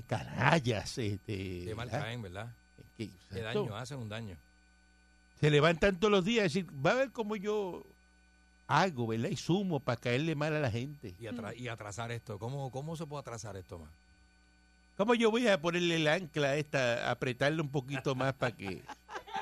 [0.08, 0.98] canallas?
[0.98, 2.48] Este, Qué mal caen, ¿verdad?
[2.98, 3.10] Qué
[3.42, 4.38] daño, hacen un daño.
[5.40, 7.84] se levantan todos los días a decir, va a ver cómo yo
[8.68, 9.30] hago, ¿verdad?
[9.30, 11.14] Y sumo para caerle mal a la gente.
[11.20, 12.40] Y, atra- y atrasar esto.
[12.40, 13.90] ¿Cómo, ¿Cómo se puede atrasar esto más?
[14.96, 18.84] ¿Cómo yo voy a ponerle el ancla esta, apretarle un poquito más para que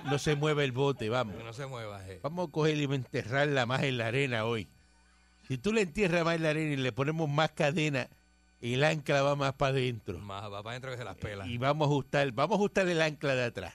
[0.05, 1.09] no se mueva el bote?
[1.09, 1.35] Vamos.
[1.35, 2.07] Que no se mueva.
[2.07, 2.19] eh.
[2.23, 4.67] Vamos a coger y enterrarla más en la arena hoy.
[5.47, 8.07] Si tú le entierras más en la arena y le ponemos más cadena,
[8.61, 10.19] el ancla va más para adentro.
[10.19, 11.47] Más va para adentro que se las pela.
[11.47, 13.73] Y vamos a ajustar, vamos a ajustar el ancla de atrás.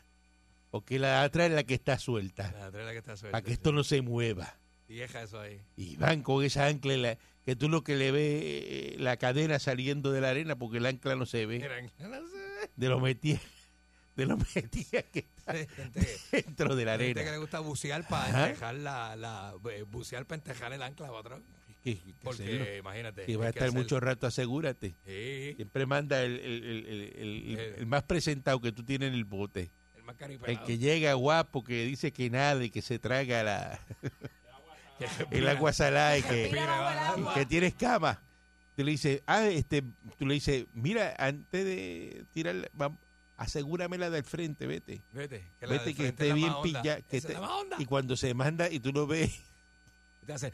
[0.71, 2.53] Porque la de atrás es la que está suelta.
[2.59, 3.33] La trela que está suelta.
[3.33, 4.55] Para que esto no se mueva.
[4.89, 5.61] Y deja eso ahí.
[5.77, 9.59] Y van con esa ancla la- que tú lo que le ves eh, la cadena
[9.59, 11.59] saliendo de la arena porque el ancla no se ve.
[11.61, 12.71] Miren, no sé.
[12.77, 13.41] De lo metía,
[14.17, 17.39] de lo metía que está gente, dentro de la hay gente que le arena.
[17.39, 18.47] gusta bucear para Ajá.
[18.49, 21.45] entejar la, la eh, bucear para entejar el ancla patrón.
[21.83, 22.15] Hacerlo.
[22.23, 23.27] Porque imagínate.
[23.27, 24.97] Que va a estar hacer- mucho rato, asegúrate.
[25.07, 27.75] Sí, Siempre manda el, el- el- el- el- Eh.
[27.79, 29.71] el más presentado que tú tienes en el bote.
[29.97, 33.79] el más El que llega guapo, que dice que nada y que se traga la,
[35.31, 37.35] el agua salada y que, agua.
[37.35, 38.19] que tiene escamas.
[38.77, 39.83] Tú le dices, ah, este,
[40.19, 42.99] tú le dices, mira, antes de tirar, vamos,
[43.37, 45.03] asegúrame la del frente, vete.
[45.13, 47.01] Vete, que la Vete del que frente esté bien pillada.
[47.79, 49.31] y cuando se manda y tú lo ves,
[50.27, 50.51] Te hace.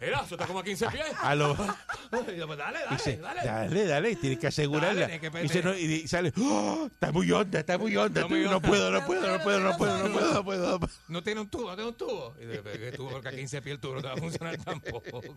[0.00, 1.04] Mira, está como a 15 pies.
[1.20, 3.40] a lo, Y yo, pues dale, dale, dice, dale.
[3.44, 5.02] dale, dale, tienes que asegurarla.
[5.02, 8.22] Dale, tienes que y, se no- y sale, "Oh, está muy honda, está muy honda,
[8.22, 10.72] Está tú, muy no puedo, no puedo, no puedo, no puedo, no puedo, no puedo.
[10.72, 10.90] no puedo".
[11.08, 12.34] No tiene un tubo, no tiene un tubo.
[12.40, 13.10] Y dice, pero ¿qué tubo?
[13.10, 15.02] Porque a 15 pies el tubo no te va a funcionar tampoco.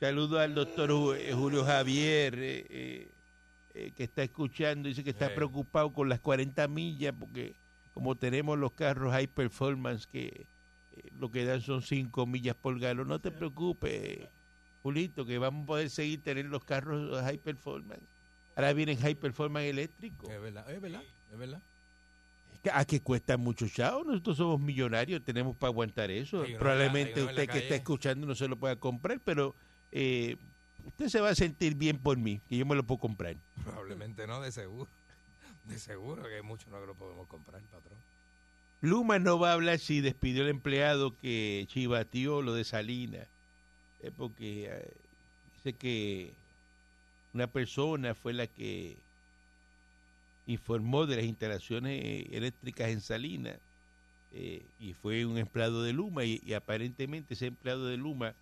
[0.00, 3.10] Saludo al doctor eh, Julio Javier, eh, eh,
[3.74, 5.34] eh, que está escuchando, dice que está Sí.
[5.34, 7.54] preocupado con las 40 millas, porque
[7.92, 10.46] como tenemos los carros high performance, que
[10.92, 14.28] eh, lo que dan son 5 millas por galón, no te preocupes,
[14.82, 18.02] Julito, que vamos a poder seguir tener los carros high performance.
[18.56, 20.30] Ahora vienen high performance eléctricos.
[20.30, 21.62] Es verdad, es verdad, es verdad.
[22.72, 24.04] ¿A que cuesta mucho chao?
[24.04, 26.46] Nosotros somos millonarios, tenemos para aguantar eso.
[26.46, 29.54] Sí, Probablemente la- usted que está escuchando no se lo pueda comprar, pero
[29.92, 30.36] eh,
[30.86, 33.36] usted se va a sentir bien por mí, que yo me lo puedo comprar.
[33.64, 34.88] Probablemente no, de seguro.
[35.64, 37.98] De seguro que hay muchos no que lo podemos comprar, patrón.
[38.80, 43.26] Luma no va a hablar si despidió al empleado que chivateó lo de Salinas,
[44.02, 44.92] eh, porque eh,
[45.56, 46.32] dice que
[47.32, 48.96] una persona fue la que
[50.46, 53.56] informó de las instalaciones eléctricas en Salinas
[54.34, 58.34] eh, y fue un empleado de Luma y, y aparentemente ese empleado de Luma,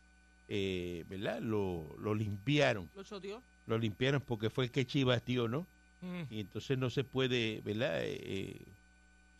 [0.54, 1.40] eh, ¿verdad?
[1.40, 3.40] Lo, lo limpiaron, ¿Lo choteó?
[3.66, 5.66] lo limpiaron porque fue el que chivateó, ¿no?
[6.02, 6.22] Mm.
[6.30, 8.02] y entonces no se puede, ¿verdad?
[8.04, 8.60] Eh, eh,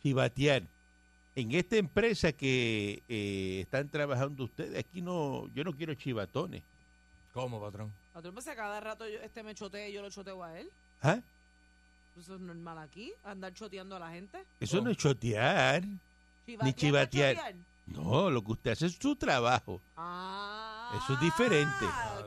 [0.01, 0.63] chivatear.
[1.35, 6.63] En esta empresa que eh, están trabajando ustedes, aquí no, yo no quiero chivatones.
[7.33, 7.91] ¿Cómo, patrón?
[8.13, 10.69] Patrón, pues a cada rato yo- este me chotea y yo lo choteo a él.
[11.01, 11.19] ¿Ah?
[12.19, 14.37] Eso es normal aquí, andar choteando a la gente.
[14.59, 15.83] Eso no es chotear.
[16.45, 17.35] Chivatear, ¿no chivatear.
[17.35, 17.55] chotear?
[17.85, 19.81] No, lo que usted hace es su trabajo.
[19.97, 21.69] Ah, Eso es diferente.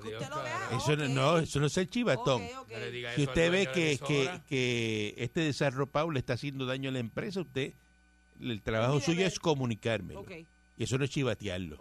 [0.03, 0.53] que usted Adiós, lo vea.
[0.53, 0.77] carajo.
[0.93, 2.43] Eso no, eso no es el chivatón.
[2.43, 2.71] Ok, ok.
[2.73, 6.67] No le diga Si eso usted ve que, que, que este desarropado le está haciendo
[6.67, 7.73] daño a la empresa, usted,
[8.41, 10.25] el trabajo Mire, suyo es comunicármelo.
[10.77, 11.79] Y eso no es chivatearlo.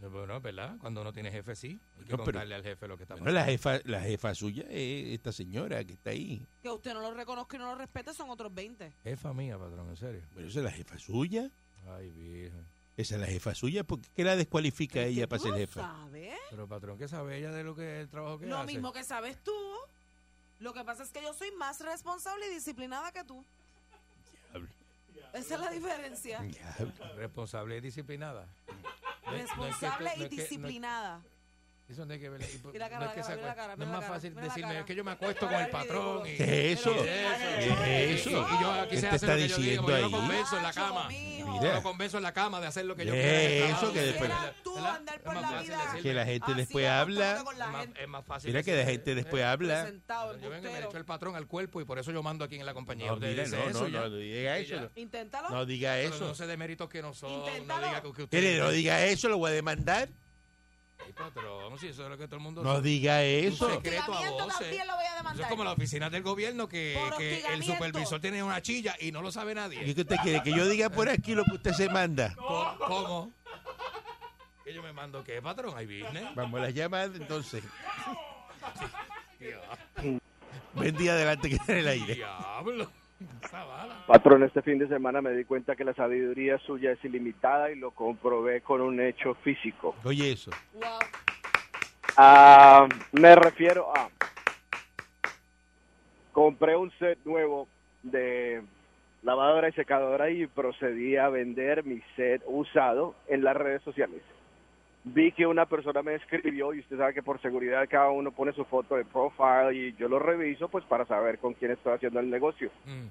[0.00, 0.76] Bueno, es verdad.
[0.80, 1.78] Cuando uno tiene jefe, sí.
[1.98, 3.40] Hay que No, pero- contarle al jefe lo que está Bueno, pasando.
[3.40, 6.42] la jefa, la jefa suya es esta señora que está ahí.
[6.62, 8.94] Que usted no lo reconozca y no lo respete son otros 20.
[9.04, 10.22] Jefa mía, patrón, en serio.
[10.34, 11.50] Pero esa es la jefa suya.
[11.88, 12.66] Ay, virgen.
[12.96, 13.82] Esa es la jefa suya.
[13.84, 15.80] ¿Por qué la descualifica a ella para ser jefa?
[15.80, 16.34] ¿Sabes?
[16.50, 18.66] Pero, patrón, ¿qué sabe ella de lo que el trabajo que Lo hace?
[18.72, 19.52] mismo que sabes tú.
[20.58, 23.42] Lo que pasa es que yo soy más responsable y disciplinada que tú.
[24.52, 24.68] Diablo,
[25.32, 26.40] Esa es la diferencia.
[26.42, 26.92] diablo.
[27.16, 28.46] Responsable y disciplinada.
[29.24, 31.22] No es- no es que- Responsable no es y que- no es- disciplinada.
[31.90, 32.40] Eso no hay que ver.
[32.40, 32.50] la no
[32.88, 34.94] cara, es que la cara, no es más la cara, fácil la decirme es que
[34.94, 36.26] yo me acuesto con el patrón.
[36.26, 36.94] Y, ¿Qué es eso?
[37.02, 37.76] ¿Qué es eso?
[37.84, 39.62] ¿Qué es Y- yo aquí ¿Qué se te hace está lo que yo digo.
[39.82, 41.08] diciendo Yo lo convenzo en la cama.
[41.08, 41.46] Mira.
[41.62, 43.34] Yo lo convenzo en la cama de hacer lo que yo ¿Qué quiera.
[43.38, 43.84] en el es trabajo.
[43.86, 46.00] eso que después- la.
[46.02, 47.44] Que la gente después habla.
[47.56, 48.50] la Es más, fácil.
[48.50, 49.86] Mira que la gente después habla.
[49.86, 52.44] Sentado, Yo vengo y me echo el patrón al cuerpo y por eso yo mando
[52.44, 53.08] aquí en la compañía.
[53.08, 54.90] No, no, no, diga eso.
[54.94, 55.50] Inténtalo.
[55.50, 56.28] No diga eso.
[56.28, 57.30] no sé de méritos que no son.
[57.66, 58.58] No diga que, usted.
[58.60, 60.08] No diga eso, lo voy a demandar.
[61.06, 62.82] Sí, patrón, sí, eso es lo que todo el mundo No sabe.
[62.88, 63.70] diga Un eso.
[63.70, 64.58] secreto a Hostigamiento voces.
[64.60, 65.44] también lo voy a Eso demandar.
[65.44, 67.72] es como la oficina del gobierno que, Por que el hostigamiento.
[67.72, 69.94] supervisor tiene una chilla y no lo sabe ¿Y nadie.
[69.94, 70.42] qué usted quiere?
[70.42, 72.34] ¿Que yo diga por aquí lo que usted se manda?
[72.36, 72.76] ¿Cómo?
[72.78, 73.32] ¿Cómo?
[74.64, 75.74] ¿Que yo me mando qué, patrón?
[75.76, 76.34] ¿Hay business?
[76.34, 77.64] Vamos a las llamadas entonces.
[80.74, 82.14] Buen día adelante que está en el aire.
[82.14, 82.90] Diablo.
[84.06, 87.76] Patrón, este fin de semana me di cuenta que la sabiduría suya es ilimitada y
[87.76, 89.94] lo comprobé con un hecho físico.
[90.04, 90.56] Oye eso.
[90.72, 91.08] Wow.
[92.16, 94.10] Ah, me refiero a...
[96.32, 97.68] Compré un set nuevo
[98.02, 98.62] de
[99.22, 104.22] lavadora y secadora y procedí a vender mi set usado en las redes sociales.
[105.02, 108.52] Vi que una persona me escribió y usted sabe que por seguridad cada uno pone
[108.52, 112.20] su foto de profile y yo lo reviso pues para saber con quién estoy haciendo
[112.20, 112.70] el negocio.
[112.84, 113.06] Mm.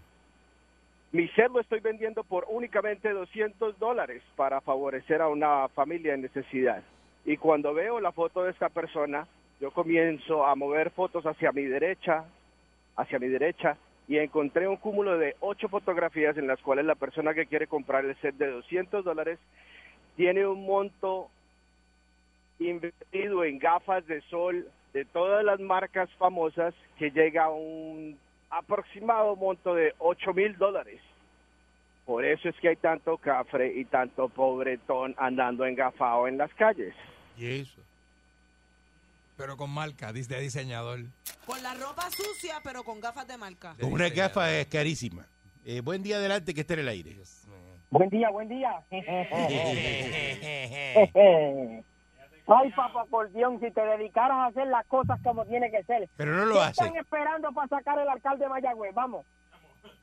[1.12, 6.21] Mi set lo estoy vendiendo por únicamente 200 dólares para favorecer a una familia en
[6.21, 6.84] necesidad.
[7.25, 9.28] Y cuando veo la foto de esta persona,
[9.60, 12.25] yo comienzo a mover fotos hacia mi derecha,
[12.95, 17.34] hacia mi derecha, y encontré un cúmulo de ocho fotografías en las cuales la persona
[17.34, 19.39] que quiere comprar el set de 200 dólares
[20.15, 21.30] tiene un monto
[22.59, 28.17] invertido en gafas de sol de todas las marcas famosas que llega a un
[28.49, 30.99] aproximado monto de 8 mil dólares.
[32.05, 36.95] Por eso es que hay tanto cafre y tanto pobretón andando engafado en las calles.
[37.37, 37.81] Y eso.
[39.37, 40.99] Pero con marca, dice de diseñador.
[41.45, 43.75] Con la ropa sucia, pero con gafas de marca.
[43.75, 45.25] De Con una gafa es carísima.
[45.65, 47.15] Eh, buen día adelante que está en el aire.
[47.91, 48.83] Buen día, buen día.
[52.49, 56.09] Ay, papá, por Dios, si te dedicaras a hacer las cosas como tiene que ser.
[56.17, 56.71] Pero no lo ¿Qué hace.
[56.83, 58.93] están esperando para sacar el alcalde de Mayagüez?
[58.93, 59.25] Vamos.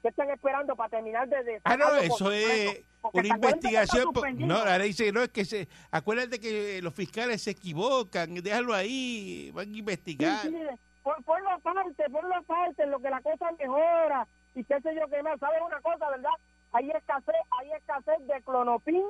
[0.03, 1.61] ¿Qué están esperando para terminar de...
[1.65, 2.85] Ah, no, eso por es?
[3.03, 4.49] Porque una ¿te acuerdas que está investigación.
[4.49, 5.69] No, ahora dice, no, es que se.
[5.91, 10.43] Acuérdate que los fiscales se equivocan, déjalo ahí, van a investigar.
[10.43, 10.55] sí,
[11.03, 15.07] pon- ponlo aparte, ponlo aparte, en lo que la cosa mejora y qué sé yo
[15.09, 15.39] qué más.
[15.39, 16.31] ¿Sabes una cosa, verdad?
[16.73, 19.05] Hay escasez, hay escasez de clonopin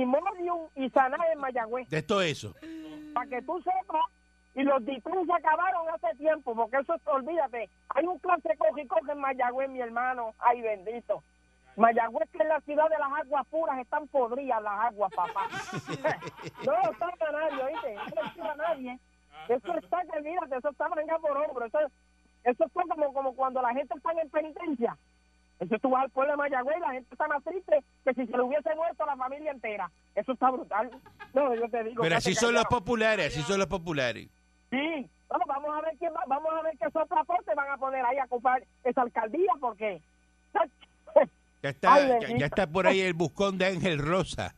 [0.00, 1.88] y modium y saná en Mayagüez.
[1.88, 2.54] De todo eso.
[3.14, 4.04] para que tú sepas,
[4.54, 9.20] y los discos se acabaron hace tiempo, porque eso, olvídate, hay un clase cogicoge en
[9.20, 11.22] Mayagüez, mi hermano, ay bendito.
[11.76, 15.46] Mayagüez, que es la ciudad de las aguas puras, están podridas las aguas, papá.
[16.64, 18.98] no lo saca nadie, oíste, no lo saca nadie.
[19.48, 21.78] Eso está, que mírate, eso está manga por hombro, eso,
[22.44, 24.96] eso fue como, como cuando la gente está en penitencia.
[25.58, 28.26] Eso tú vas al pueblo de Mayagüez y la gente está más triste que si
[28.26, 29.90] se le hubiese muerto la familia entera.
[30.14, 30.90] Eso está brutal.
[31.32, 32.02] No, yo te digo.
[32.02, 34.28] Pero así son los populares, así son los populares.
[34.70, 38.04] Sí, bueno, vamos a ver quién va- vamos a ver qué soplaporte van a poner
[38.04, 40.02] ahí a ocupar esa alcaldía porque
[41.62, 44.54] Ya está, Ay, ya, está por ahí el buscón de Ángel Rosa,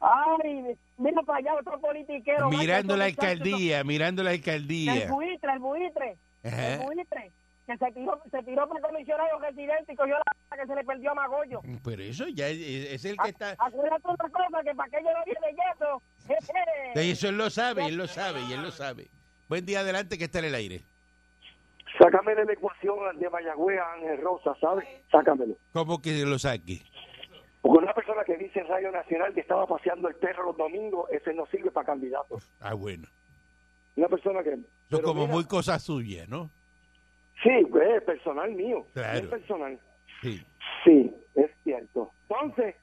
[0.00, 2.50] ay, mira para allá otro politiquero.
[2.50, 5.08] mirando la alcaldía, mirando la son- El alcaldía.
[5.10, 7.32] buitre, el buitre, el buitre.
[7.66, 10.16] Que se tiró, se tiró por comisionado residente y cogió
[10.50, 11.60] la que se le perdió a Magollo.
[11.82, 13.56] Pero eso ya es, es el que está...
[13.58, 16.02] Acuérdate una cosa, que para que yo no viene yeso.
[16.94, 19.08] Sí, Eso él lo sabe, él lo sabe y él lo sabe.
[19.48, 20.82] Buen día adelante que está en el aire.
[21.98, 24.86] Sácame de la ecuación de Mayagüez a Ángel Rosa, ¿sabes?
[25.10, 25.56] Sácamelo.
[25.72, 26.82] ¿Cómo que lo saque?
[27.60, 31.10] Porque una persona que dice en Radio Nacional que estaba paseando el perro los domingos,
[31.10, 32.38] ese no sirve para candidato.
[32.60, 33.08] Ah, bueno.
[33.96, 34.58] Una persona que...
[34.88, 36.50] Pero como mira, muy cosa suya, ¿no?
[37.42, 38.86] Sí, es personal mío.
[38.92, 39.18] Claro.
[39.18, 39.78] Es personal.
[40.22, 40.42] Sí.
[40.84, 42.10] Sí, es cierto.
[42.28, 42.76] Entonces,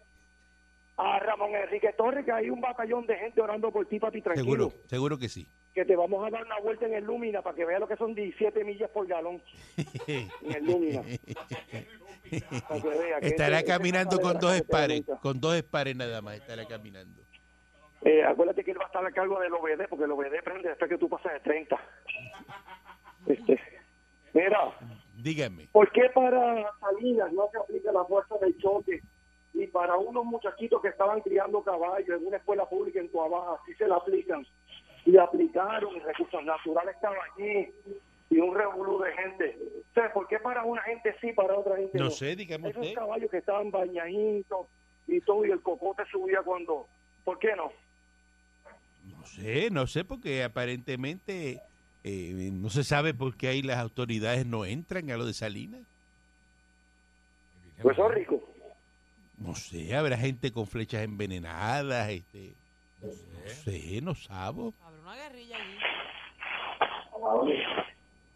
[0.97, 4.45] a Ramón Enrique Torres, que hay un batallón de gente orando por ti, papi, tranquilo.
[4.45, 5.47] Seguro, seguro que sí.
[5.74, 7.95] Que te vamos a dar una vuelta en el Lumina para que veas lo que
[7.95, 9.41] son 17 millas por galón
[10.08, 11.02] en el Lumina.
[13.22, 17.22] Estará ese caminando con dos espares, con dos espares nada más, estará caminando.
[18.04, 20.70] Eh, acuérdate que él va a estar a cargo del OBD, porque el OBD prende
[20.70, 21.80] después que tú pasas de 30.
[23.28, 23.60] Este,
[24.34, 24.77] mira,
[25.17, 25.67] Dígame.
[25.71, 29.01] ¿por qué para Salinas no se aplica la fuerza del choque?
[29.53, 33.73] Y para unos muchachitos que estaban criando caballos en una escuela pública en Tuabaja, sí
[33.75, 34.45] se la aplican.
[35.05, 37.69] Y aplicaron, y recursos naturales estaba allí,
[38.29, 39.57] y un revolú de gente.
[39.89, 42.05] O sea, ¿por qué para una gente sí, para otra gente no?
[42.05, 42.95] No sé, dígame Esos usted.
[42.95, 44.67] caballos que estaban bañaditos
[45.07, 46.88] y todo, y el cocote subía cuando...
[47.25, 47.71] ¿Por qué no?
[49.03, 51.61] No sé, no sé, porque aparentemente
[52.04, 55.82] eh, no se sabe por qué ahí las autoridades no entran a lo de Salinas.
[57.82, 58.39] Pues son ricos.
[59.38, 62.54] No sé, habrá gente con flechas envenenadas, este,
[63.02, 63.12] no
[63.64, 64.74] sé, no sabo.
[64.84, 65.78] Habrá una guerrilla allí.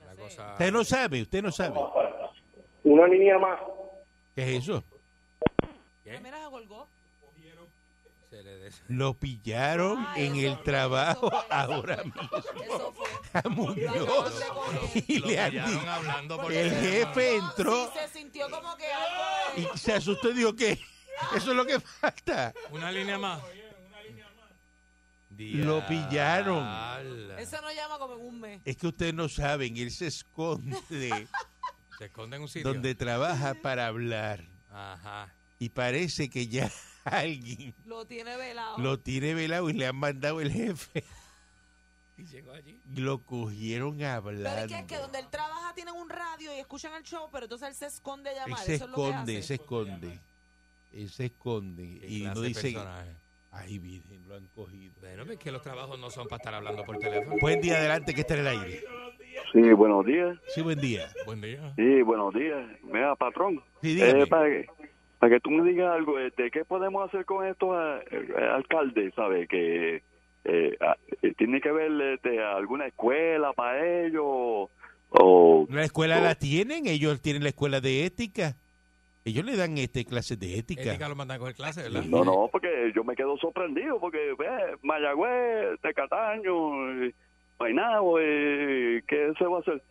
[0.05, 0.51] La cosa...
[0.53, 1.79] Usted no sabe, usted no sabe.
[2.83, 3.59] Una línea más.
[4.33, 4.83] ¿Qué es eso?
[6.03, 6.19] ¿Qué?
[6.19, 6.49] Mira,
[8.29, 8.43] se colgó.
[8.43, 12.29] Se le des- Lo pillaron en eso el trabajo eso ahora eso mismo.
[12.63, 13.07] Eso fue.
[13.33, 14.33] A Lo Muñoz.
[15.07, 15.57] Y Lo le han
[15.87, 20.33] hablando el jefe No, entró sí, se sintió como que algo y se asustó y
[20.33, 20.71] dijo que
[21.35, 22.53] eso es lo que falta.
[22.71, 23.41] Una línea más.
[25.37, 26.65] Lo pillaron.
[27.37, 28.61] Eso no llama como en un mes.
[28.63, 30.77] Es que ustedes no saben, él se esconde
[31.97, 32.71] Se esconde en un sitio.
[32.71, 35.33] donde trabaja para hablar Ajá.
[35.59, 36.71] y parece que ya
[37.11, 38.77] alguien Lo tiene velado.
[38.79, 41.03] lo tiene velado y le han mandado el jefe.
[42.17, 42.79] Y llegó allí.
[42.95, 44.49] Lo cogieron Pero hablando.
[44.61, 47.43] es que, es que donde él trabaja tienen un radio y escuchan el show, pero
[47.43, 48.59] entonces él se esconde a Él llamar.
[48.63, 49.47] se Eso es lo que esconde, hace.
[49.47, 50.19] se esconde.
[50.93, 53.11] Él se esconde Qué y no dice, personaje.
[53.51, 54.93] ay virgen, lo han cogido.
[55.01, 57.35] Bueno, es que los trabajos no son para estar hablando por teléfono.
[57.41, 58.83] Buen día adelante que está en el aire.
[59.51, 60.37] Sí, buenos días.
[60.53, 61.11] Sí, buen día.
[61.25, 61.73] Buen día.
[61.75, 62.65] Sí, buenos días.
[62.83, 63.61] Mira, patrón.
[63.81, 64.21] Sí, dígame.
[64.21, 64.67] Eh, para, que,
[65.19, 69.13] para que tú me digas algo, este, ¿qué podemos hacer con estos eh, eh, alcaldes,
[69.15, 69.47] sabe?
[69.47, 70.77] Que eh,
[71.21, 74.69] eh, tiene que ver este, alguna escuela para ellos
[75.09, 75.65] o...
[75.69, 78.55] La escuela o- la tienen, ellos tienen la escuela de ética.
[79.23, 80.83] Ellos le dan este clases de ética.
[80.83, 82.07] Ética lo mandan a coger clases, ¿verdad?
[82.07, 84.47] No, no, porque yo me quedo sorprendido, porque ve,
[84.83, 87.13] Mayagüez, Tecataño, eh,
[87.57, 89.81] Guaynabo, eh, ¿qué se va a hacer?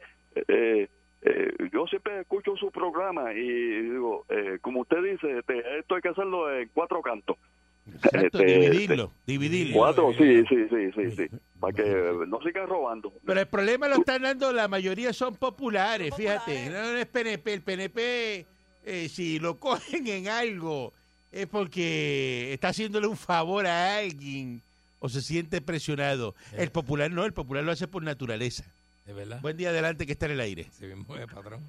[0.46, 0.88] Eh,
[1.24, 6.02] eh, yo siempre escucho su programa y digo, eh, como usted dice, este, esto hay
[6.02, 7.38] que hacerlo en cuatro cantos.
[7.86, 9.74] Exacto, este, dividirlo, dividirlo.
[9.74, 13.10] Cuatro, sí, sí, sí, sí, sí, para que no sigan robando.
[13.24, 16.68] Pero el problema lo están dando, la mayoría son populares, Son fíjate.
[16.68, 17.52] No es PNP.
[17.54, 18.46] El PNP,
[18.84, 20.92] eh, si lo cogen en algo,
[21.32, 24.62] es porque está haciéndole un favor a alguien
[24.98, 26.34] o se siente presionado.
[26.52, 28.64] El popular no, el popular lo hace por naturaleza.
[29.04, 29.38] ¿De verdad?
[29.42, 30.64] Buen día adelante que está en el aire.
[30.70, 31.60] Sí mismo es, patrón.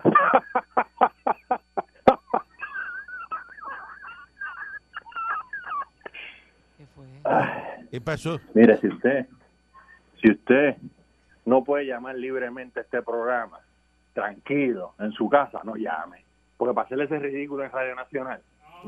[6.78, 7.06] ¿Qué fue?
[7.92, 8.40] ¿Qué pasó?
[8.54, 9.26] Mire, si usted,
[10.22, 10.78] si usted
[11.46, 13.60] no puede llamar libremente a este programa,
[14.14, 16.24] tranquilo, en su casa, no llame.
[16.56, 18.42] Porque para hacerle ese ridículo en Radio Nacional.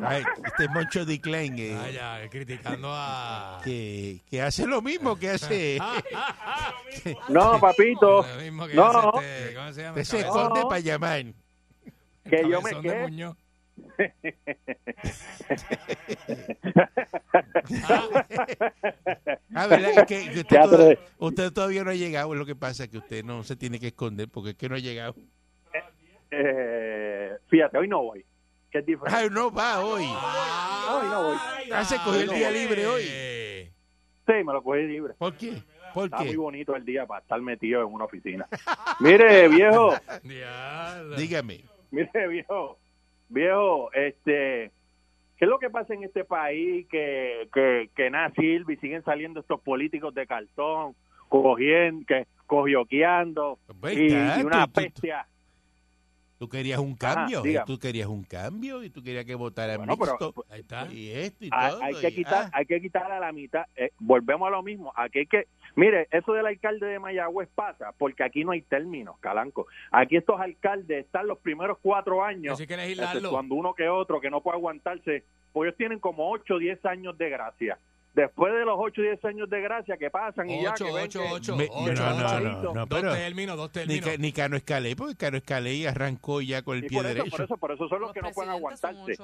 [0.03, 1.19] Ay, este es Moncho D.
[1.19, 1.89] Klein, eh, Ah,
[2.21, 3.59] ya, criticando a...
[3.63, 5.79] que, que hace lo mismo que hace.
[7.29, 8.85] No, papito, Lo mismo que No.
[9.17, 10.03] hace este, ¿cómo se llama?
[10.03, 11.23] Se Cabezón- esconde para llamar.
[12.29, 13.01] que yo me Cabezón de quedé.
[13.03, 13.38] Muñoz.
[19.55, 22.33] Ah, que, que usted, Ya, toda- pero- usted todavía no ha llegado.
[22.35, 24.75] Lo que pasa es que usted no se tiene que esconder porque es que no
[24.75, 25.15] ha llegado.
[26.31, 28.25] Eh, fíjate, hoy no voy.
[28.72, 29.20] Que es diferente.
[29.20, 30.03] Ay, no va hoy.
[30.03, 31.38] Hoy no voy.
[31.72, 33.03] Ah, se cogió el día libre hoy.
[33.03, 35.13] Sí, me lo cogí libre.
[35.18, 35.61] ¿Por qué?
[35.93, 36.38] ¿Por Está muy qué?
[36.38, 38.45] bonito el día para estar metido en una oficina.
[38.99, 39.93] Mire, viejo.
[41.18, 41.63] Dígame.
[41.91, 42.78] mire, viejo,
[43.30, 44.72] viejo, este,
[45.38, 49.03] ¿qué es lo que pasa en este país que, que, que nada sirve y siguen
[49.05, 50.93] saliendo estos políticos de cartón,
[51.30, 55.26] cogiendo, que, cogioqueando Pues y, y una tú- bestia?
[56.38, 57.65] Tú querías un Ajá, cambio, y dígame.
[57.65, 60.45] tú querías un cambio y tú querías que votara Bueno, pero- mixto.
[60.51, 60.88] Ahí está.
[60.91, 61.83] y esto y hay, todo.
[61.83, 64.61] hay que y- quitar ah, hay que quitar a la mitad eh, volvemos a lo
[64.61, 68.61] mismo aquí hay que mire eso del alcalde de Mayagüez pasa porque aquí no hay
[68.61, 73.31] términos Calanco aquí estos alcaldes están los primeros cuatro años Así que legislarlo.
[73.31, 75.23] cuando uno que otro que no puede aguantarse
[75.53, 77.79] pues ellos tienen como 8 o 10 años de gracia
[78.18, 80.91] después de los 8 o 10 años de gracia que pasan y ya Ocho, que
[80.91, 84.20] ven ocho, que- ocho, me- ocho, no, no, no, Dos términos, dos ni, términos.
[84.20, 87.30] Ni Cano Escalé, porque Cano Escalé arrancó ya con el y pie por eso, derecho.
[87.38, 89.15] por eso por eso son los, Los que no pueden aguantarse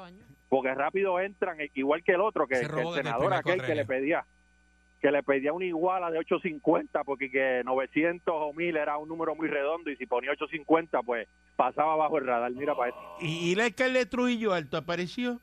[0.48, 4.24] porque rápido entran eh, igual que el otro que, el senador aquel que le pedía
[5.02, 9.34] que le pedía una iguala de 850 porque que 900 o 1000 era un número
[9.36, 13.54] muy redondo y si ponía 850 pues pasaba bajo el radar mira para eso ¿Y,
[13.54, 15.42] el alcalde de Trujillo Alto apareció?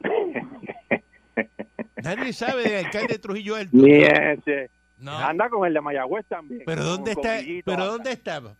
[2.02, 3.70] Nadie sabe del alcalde de Trujillo Alto.
[3.76, 7.38] ni ese No, anda con el de Mayagüez también Pero ¿dónde está?
[7.64, 7.86] ¿Pero anda.
[7.86, 8.54] dónde estaba?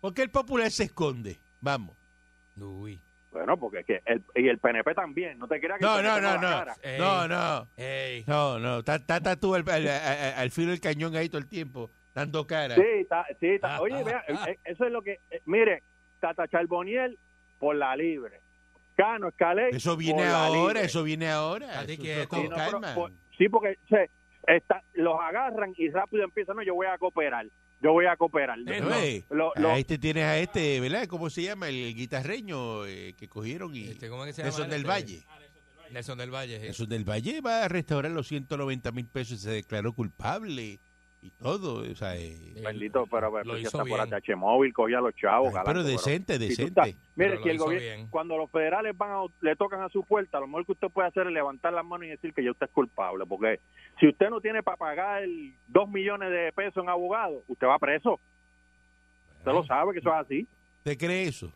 [0.00, 1.38] ¿Por qué el popular se esconde?
[1.60, 1.96] Vamos.
[2.60, 2.98] Uy.
[3.32, 6.16] bueno porque es que el, y el PNP también no te creas que No, no,
[6.20, 6.40] no, la no.
[6.40, 6.76] cara.
[6.82, 6.98] Ey.
[6.98, 7.68] No, no.
[7.76, 8.24] Ey.
[8.26, 8.78] No, no.
[8.78, 12.46] Está, está, tú al, al- al- al filo del cañón ahí todo el tiempo, dando
[12.46, 12.74] cara.
[12.76, 13.76] sí está, sí está.
[13.76, 14.46] Ah, oye ah, vea ah.
[14.50, 15.82] eh, eso es lo que eh, mire
[16.20, 17.18] Tata Charboniel
[17.58, 18.40] por la libre
[18.96, 21.84] Cano Escalé Eso viene ahora, eso viene ahora.
[21.86, 22.02] Quieto.
[22.04, 22.94] eso con Sí, no, pero calma.
[22.94, 24.10] por- sí, porque se,
[24.46, 27.46] está, los agarran y rápido empiezan, no, yo voy a cooperar,
[27.82, 28.58] yo voy a cooperar.
[28.66, 28.94] Eh, No, no.
[28.96, 31.06] eh, Lo- lo- ahí te tienes a este, ¿verdad?
[31.06, 31.68] ¿Cómo se llama?
[31.68, 34.72] El guitarreño eh, que cogieron y Este, ¿Cómo es que se Nelson llama?
[34.74, 35.26] del Este, Valle.
[35.92, 36.56] Nelson del Valle.
[36.58, 36.64] sí.
[36.64, 40.80] Nelson del Valle va a restaurar los 190 mil pesos y se declaró culpable
[41.26, 41.80] y todo.
[41.90, 44.00] O sea, eh, Bendito, pero, pero Lo si hizo está por.
[44.00, 45.54] ATH móvil, cogía a los chavos.
[45.54, 46.80] Ay, pero decente, decente.
[46.90, 50.40] estás- mire, si el gobierno, cuando los federales van a- le tocan a su puerta,
[50.40, 52.66] lo mejor que usted puede hacer es levantar las manos y decir que ya usted
[52.66, 53.60] es culpable, porque
[54.00, 57.78] si usted no tiene para pagar el dos millones de pesos en abogado, usted va
[57.78, 58.20] preso.
[59.38, 60.48] Usted lo sabe que eso es así.
[60.82, 61.52] ¿Te cree eso?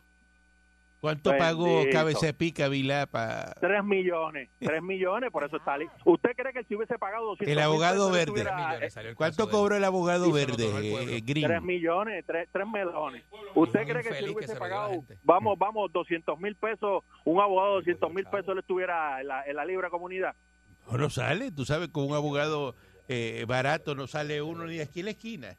[1.01, 1.46] ¿Cuánto Bendito.
[1.46, 5.86] pagó Cabeza Pica Vilá para Tres millones, tres millones, por eso está ahí.
[6.05, 8.55] ¿Usted cree que si hubiese pagado 200 El abogado mil pesos, verde.
[8.55, 10.66] Millones, eh, ¿Cuánto cobró el abogado verde,
[11.16, 11.46] eh, Green?
[11.46, 13.24] Tres millones, tres, tres melones.
[13.55, 17.76] ¿Usted cree que si que hubiese la pagado, vamos, vamos, 200 mil pesos, un abogado
[17.76, 20.34] 200 mil pesos le estuviera en la, en la libre comunidad?
[20.90, 22.74] No, no sale, tú sabes, con un abogado
[23.12, 25.57] eh, barato no sale uno ni aquí en la esquina.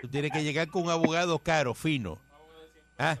[0.00, 2.18] Tú tienes que llegar con un abogado caro, fino.
[2.96, 3.18] Ah,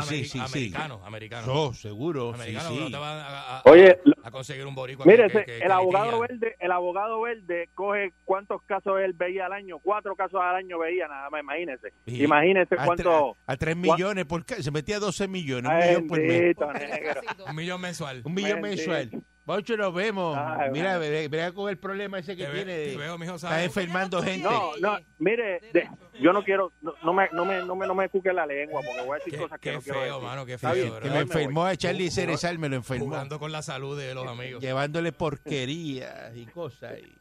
[0.00, 0.38] sí, sí, sí.
[0.38, 1.46] americano, americano.
[1.46, 2.78] No, seguro, sí, americano, sí.
[2.80, 5.04] no te van a, a- Oye, a conseguir un boricua.
[5.04, 6.26] Mire, que- ese- que- que el abogado litiga.
[6.28, 10.78] verde, el abogado verde coge cuántos casos él veía al año, cuatro casos al año
[10.78, 11.92] veía nada más, imagínese.
[12.06, 12.22] Sí.
[12.24, 13.36] Imagínese a, cuánto.
[13.46, 16.56] a 3 cua- millones por se metía 12 millones, un Ay, millón por mes.
[17.48, 18.22] Un millón mensual.
[18.24, 19.10] Un millón mensual.
[19.44, 20.36] Baucho, nos vemos.
[20.38, 21.10] Ay, Mira, bueno.
[21.12, 22.72] ve- vea con el problema ese que Te, ve- tiene.
[22.84, 24.48] te de- veo, mijo, Está enfermando gente.
[24.48, 25.88] No, no, mire, de-
[26.20, 28.80] yo no quiero, no, no me, no me, no me, no me cuque la lengua
[28.84, 30.28] porque voy a decir Qué, cosas que qué no quiero feo, decir.
[30.28, 30.74] mano, qué feo.
[30.74, 33.06] bien, que me enfermó a Charlie Cerezal, me lo enfermó.
[33.06, 34.62] Jugando con la salud de los amigos.
[34.62, 36.98] Llevándole porquerías y cosas.
[37.00, 37.18] y-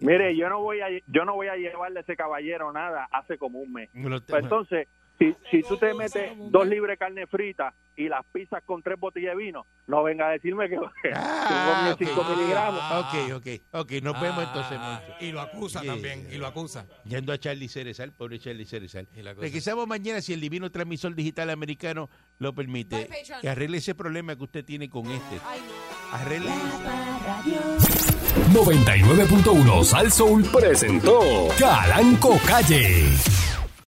[0.00, 3.36] Mire, yo no voy a, yo no voy a llevarle a ese caballero nada hace
[3.36, 3.90] como un mes.
[3.92, 4.86] Me lo- Pues entonces,
[5.18, 8.96] si, si tú te metes dos libres de carne frita y las pizzas con tres
[9.00, 10.76] botellas de vino, no venga a decirme que
[11.14, 11.98] Ah, ok.
[12.06, 12.80] 5 miligramos.
[12.92, 15.24] Ok, ok, ok, nos vemos Ah, entonces, ah, Moncho.
[15.24, 15.92] Y lo acusa Yeah.
[15.94, 16.86] también, y lo acusa.
[17.04, 19.08] Yendo a Charlie Cerezal, pobre Charlie Cerezal.
[19.36, 22.08] Regresamos mañana si el divino transmisor digital americano
[22.38, 23.08] lo permite.
[23.40, 25.40] Que arregle ese problema que usted tiene con este.
[26.12, 26.78] Arregle La eso.
[26.84, 27.60] Parradio.
[28.52, 33.08] 99.1 Sal Soul presentó Calanco Calle.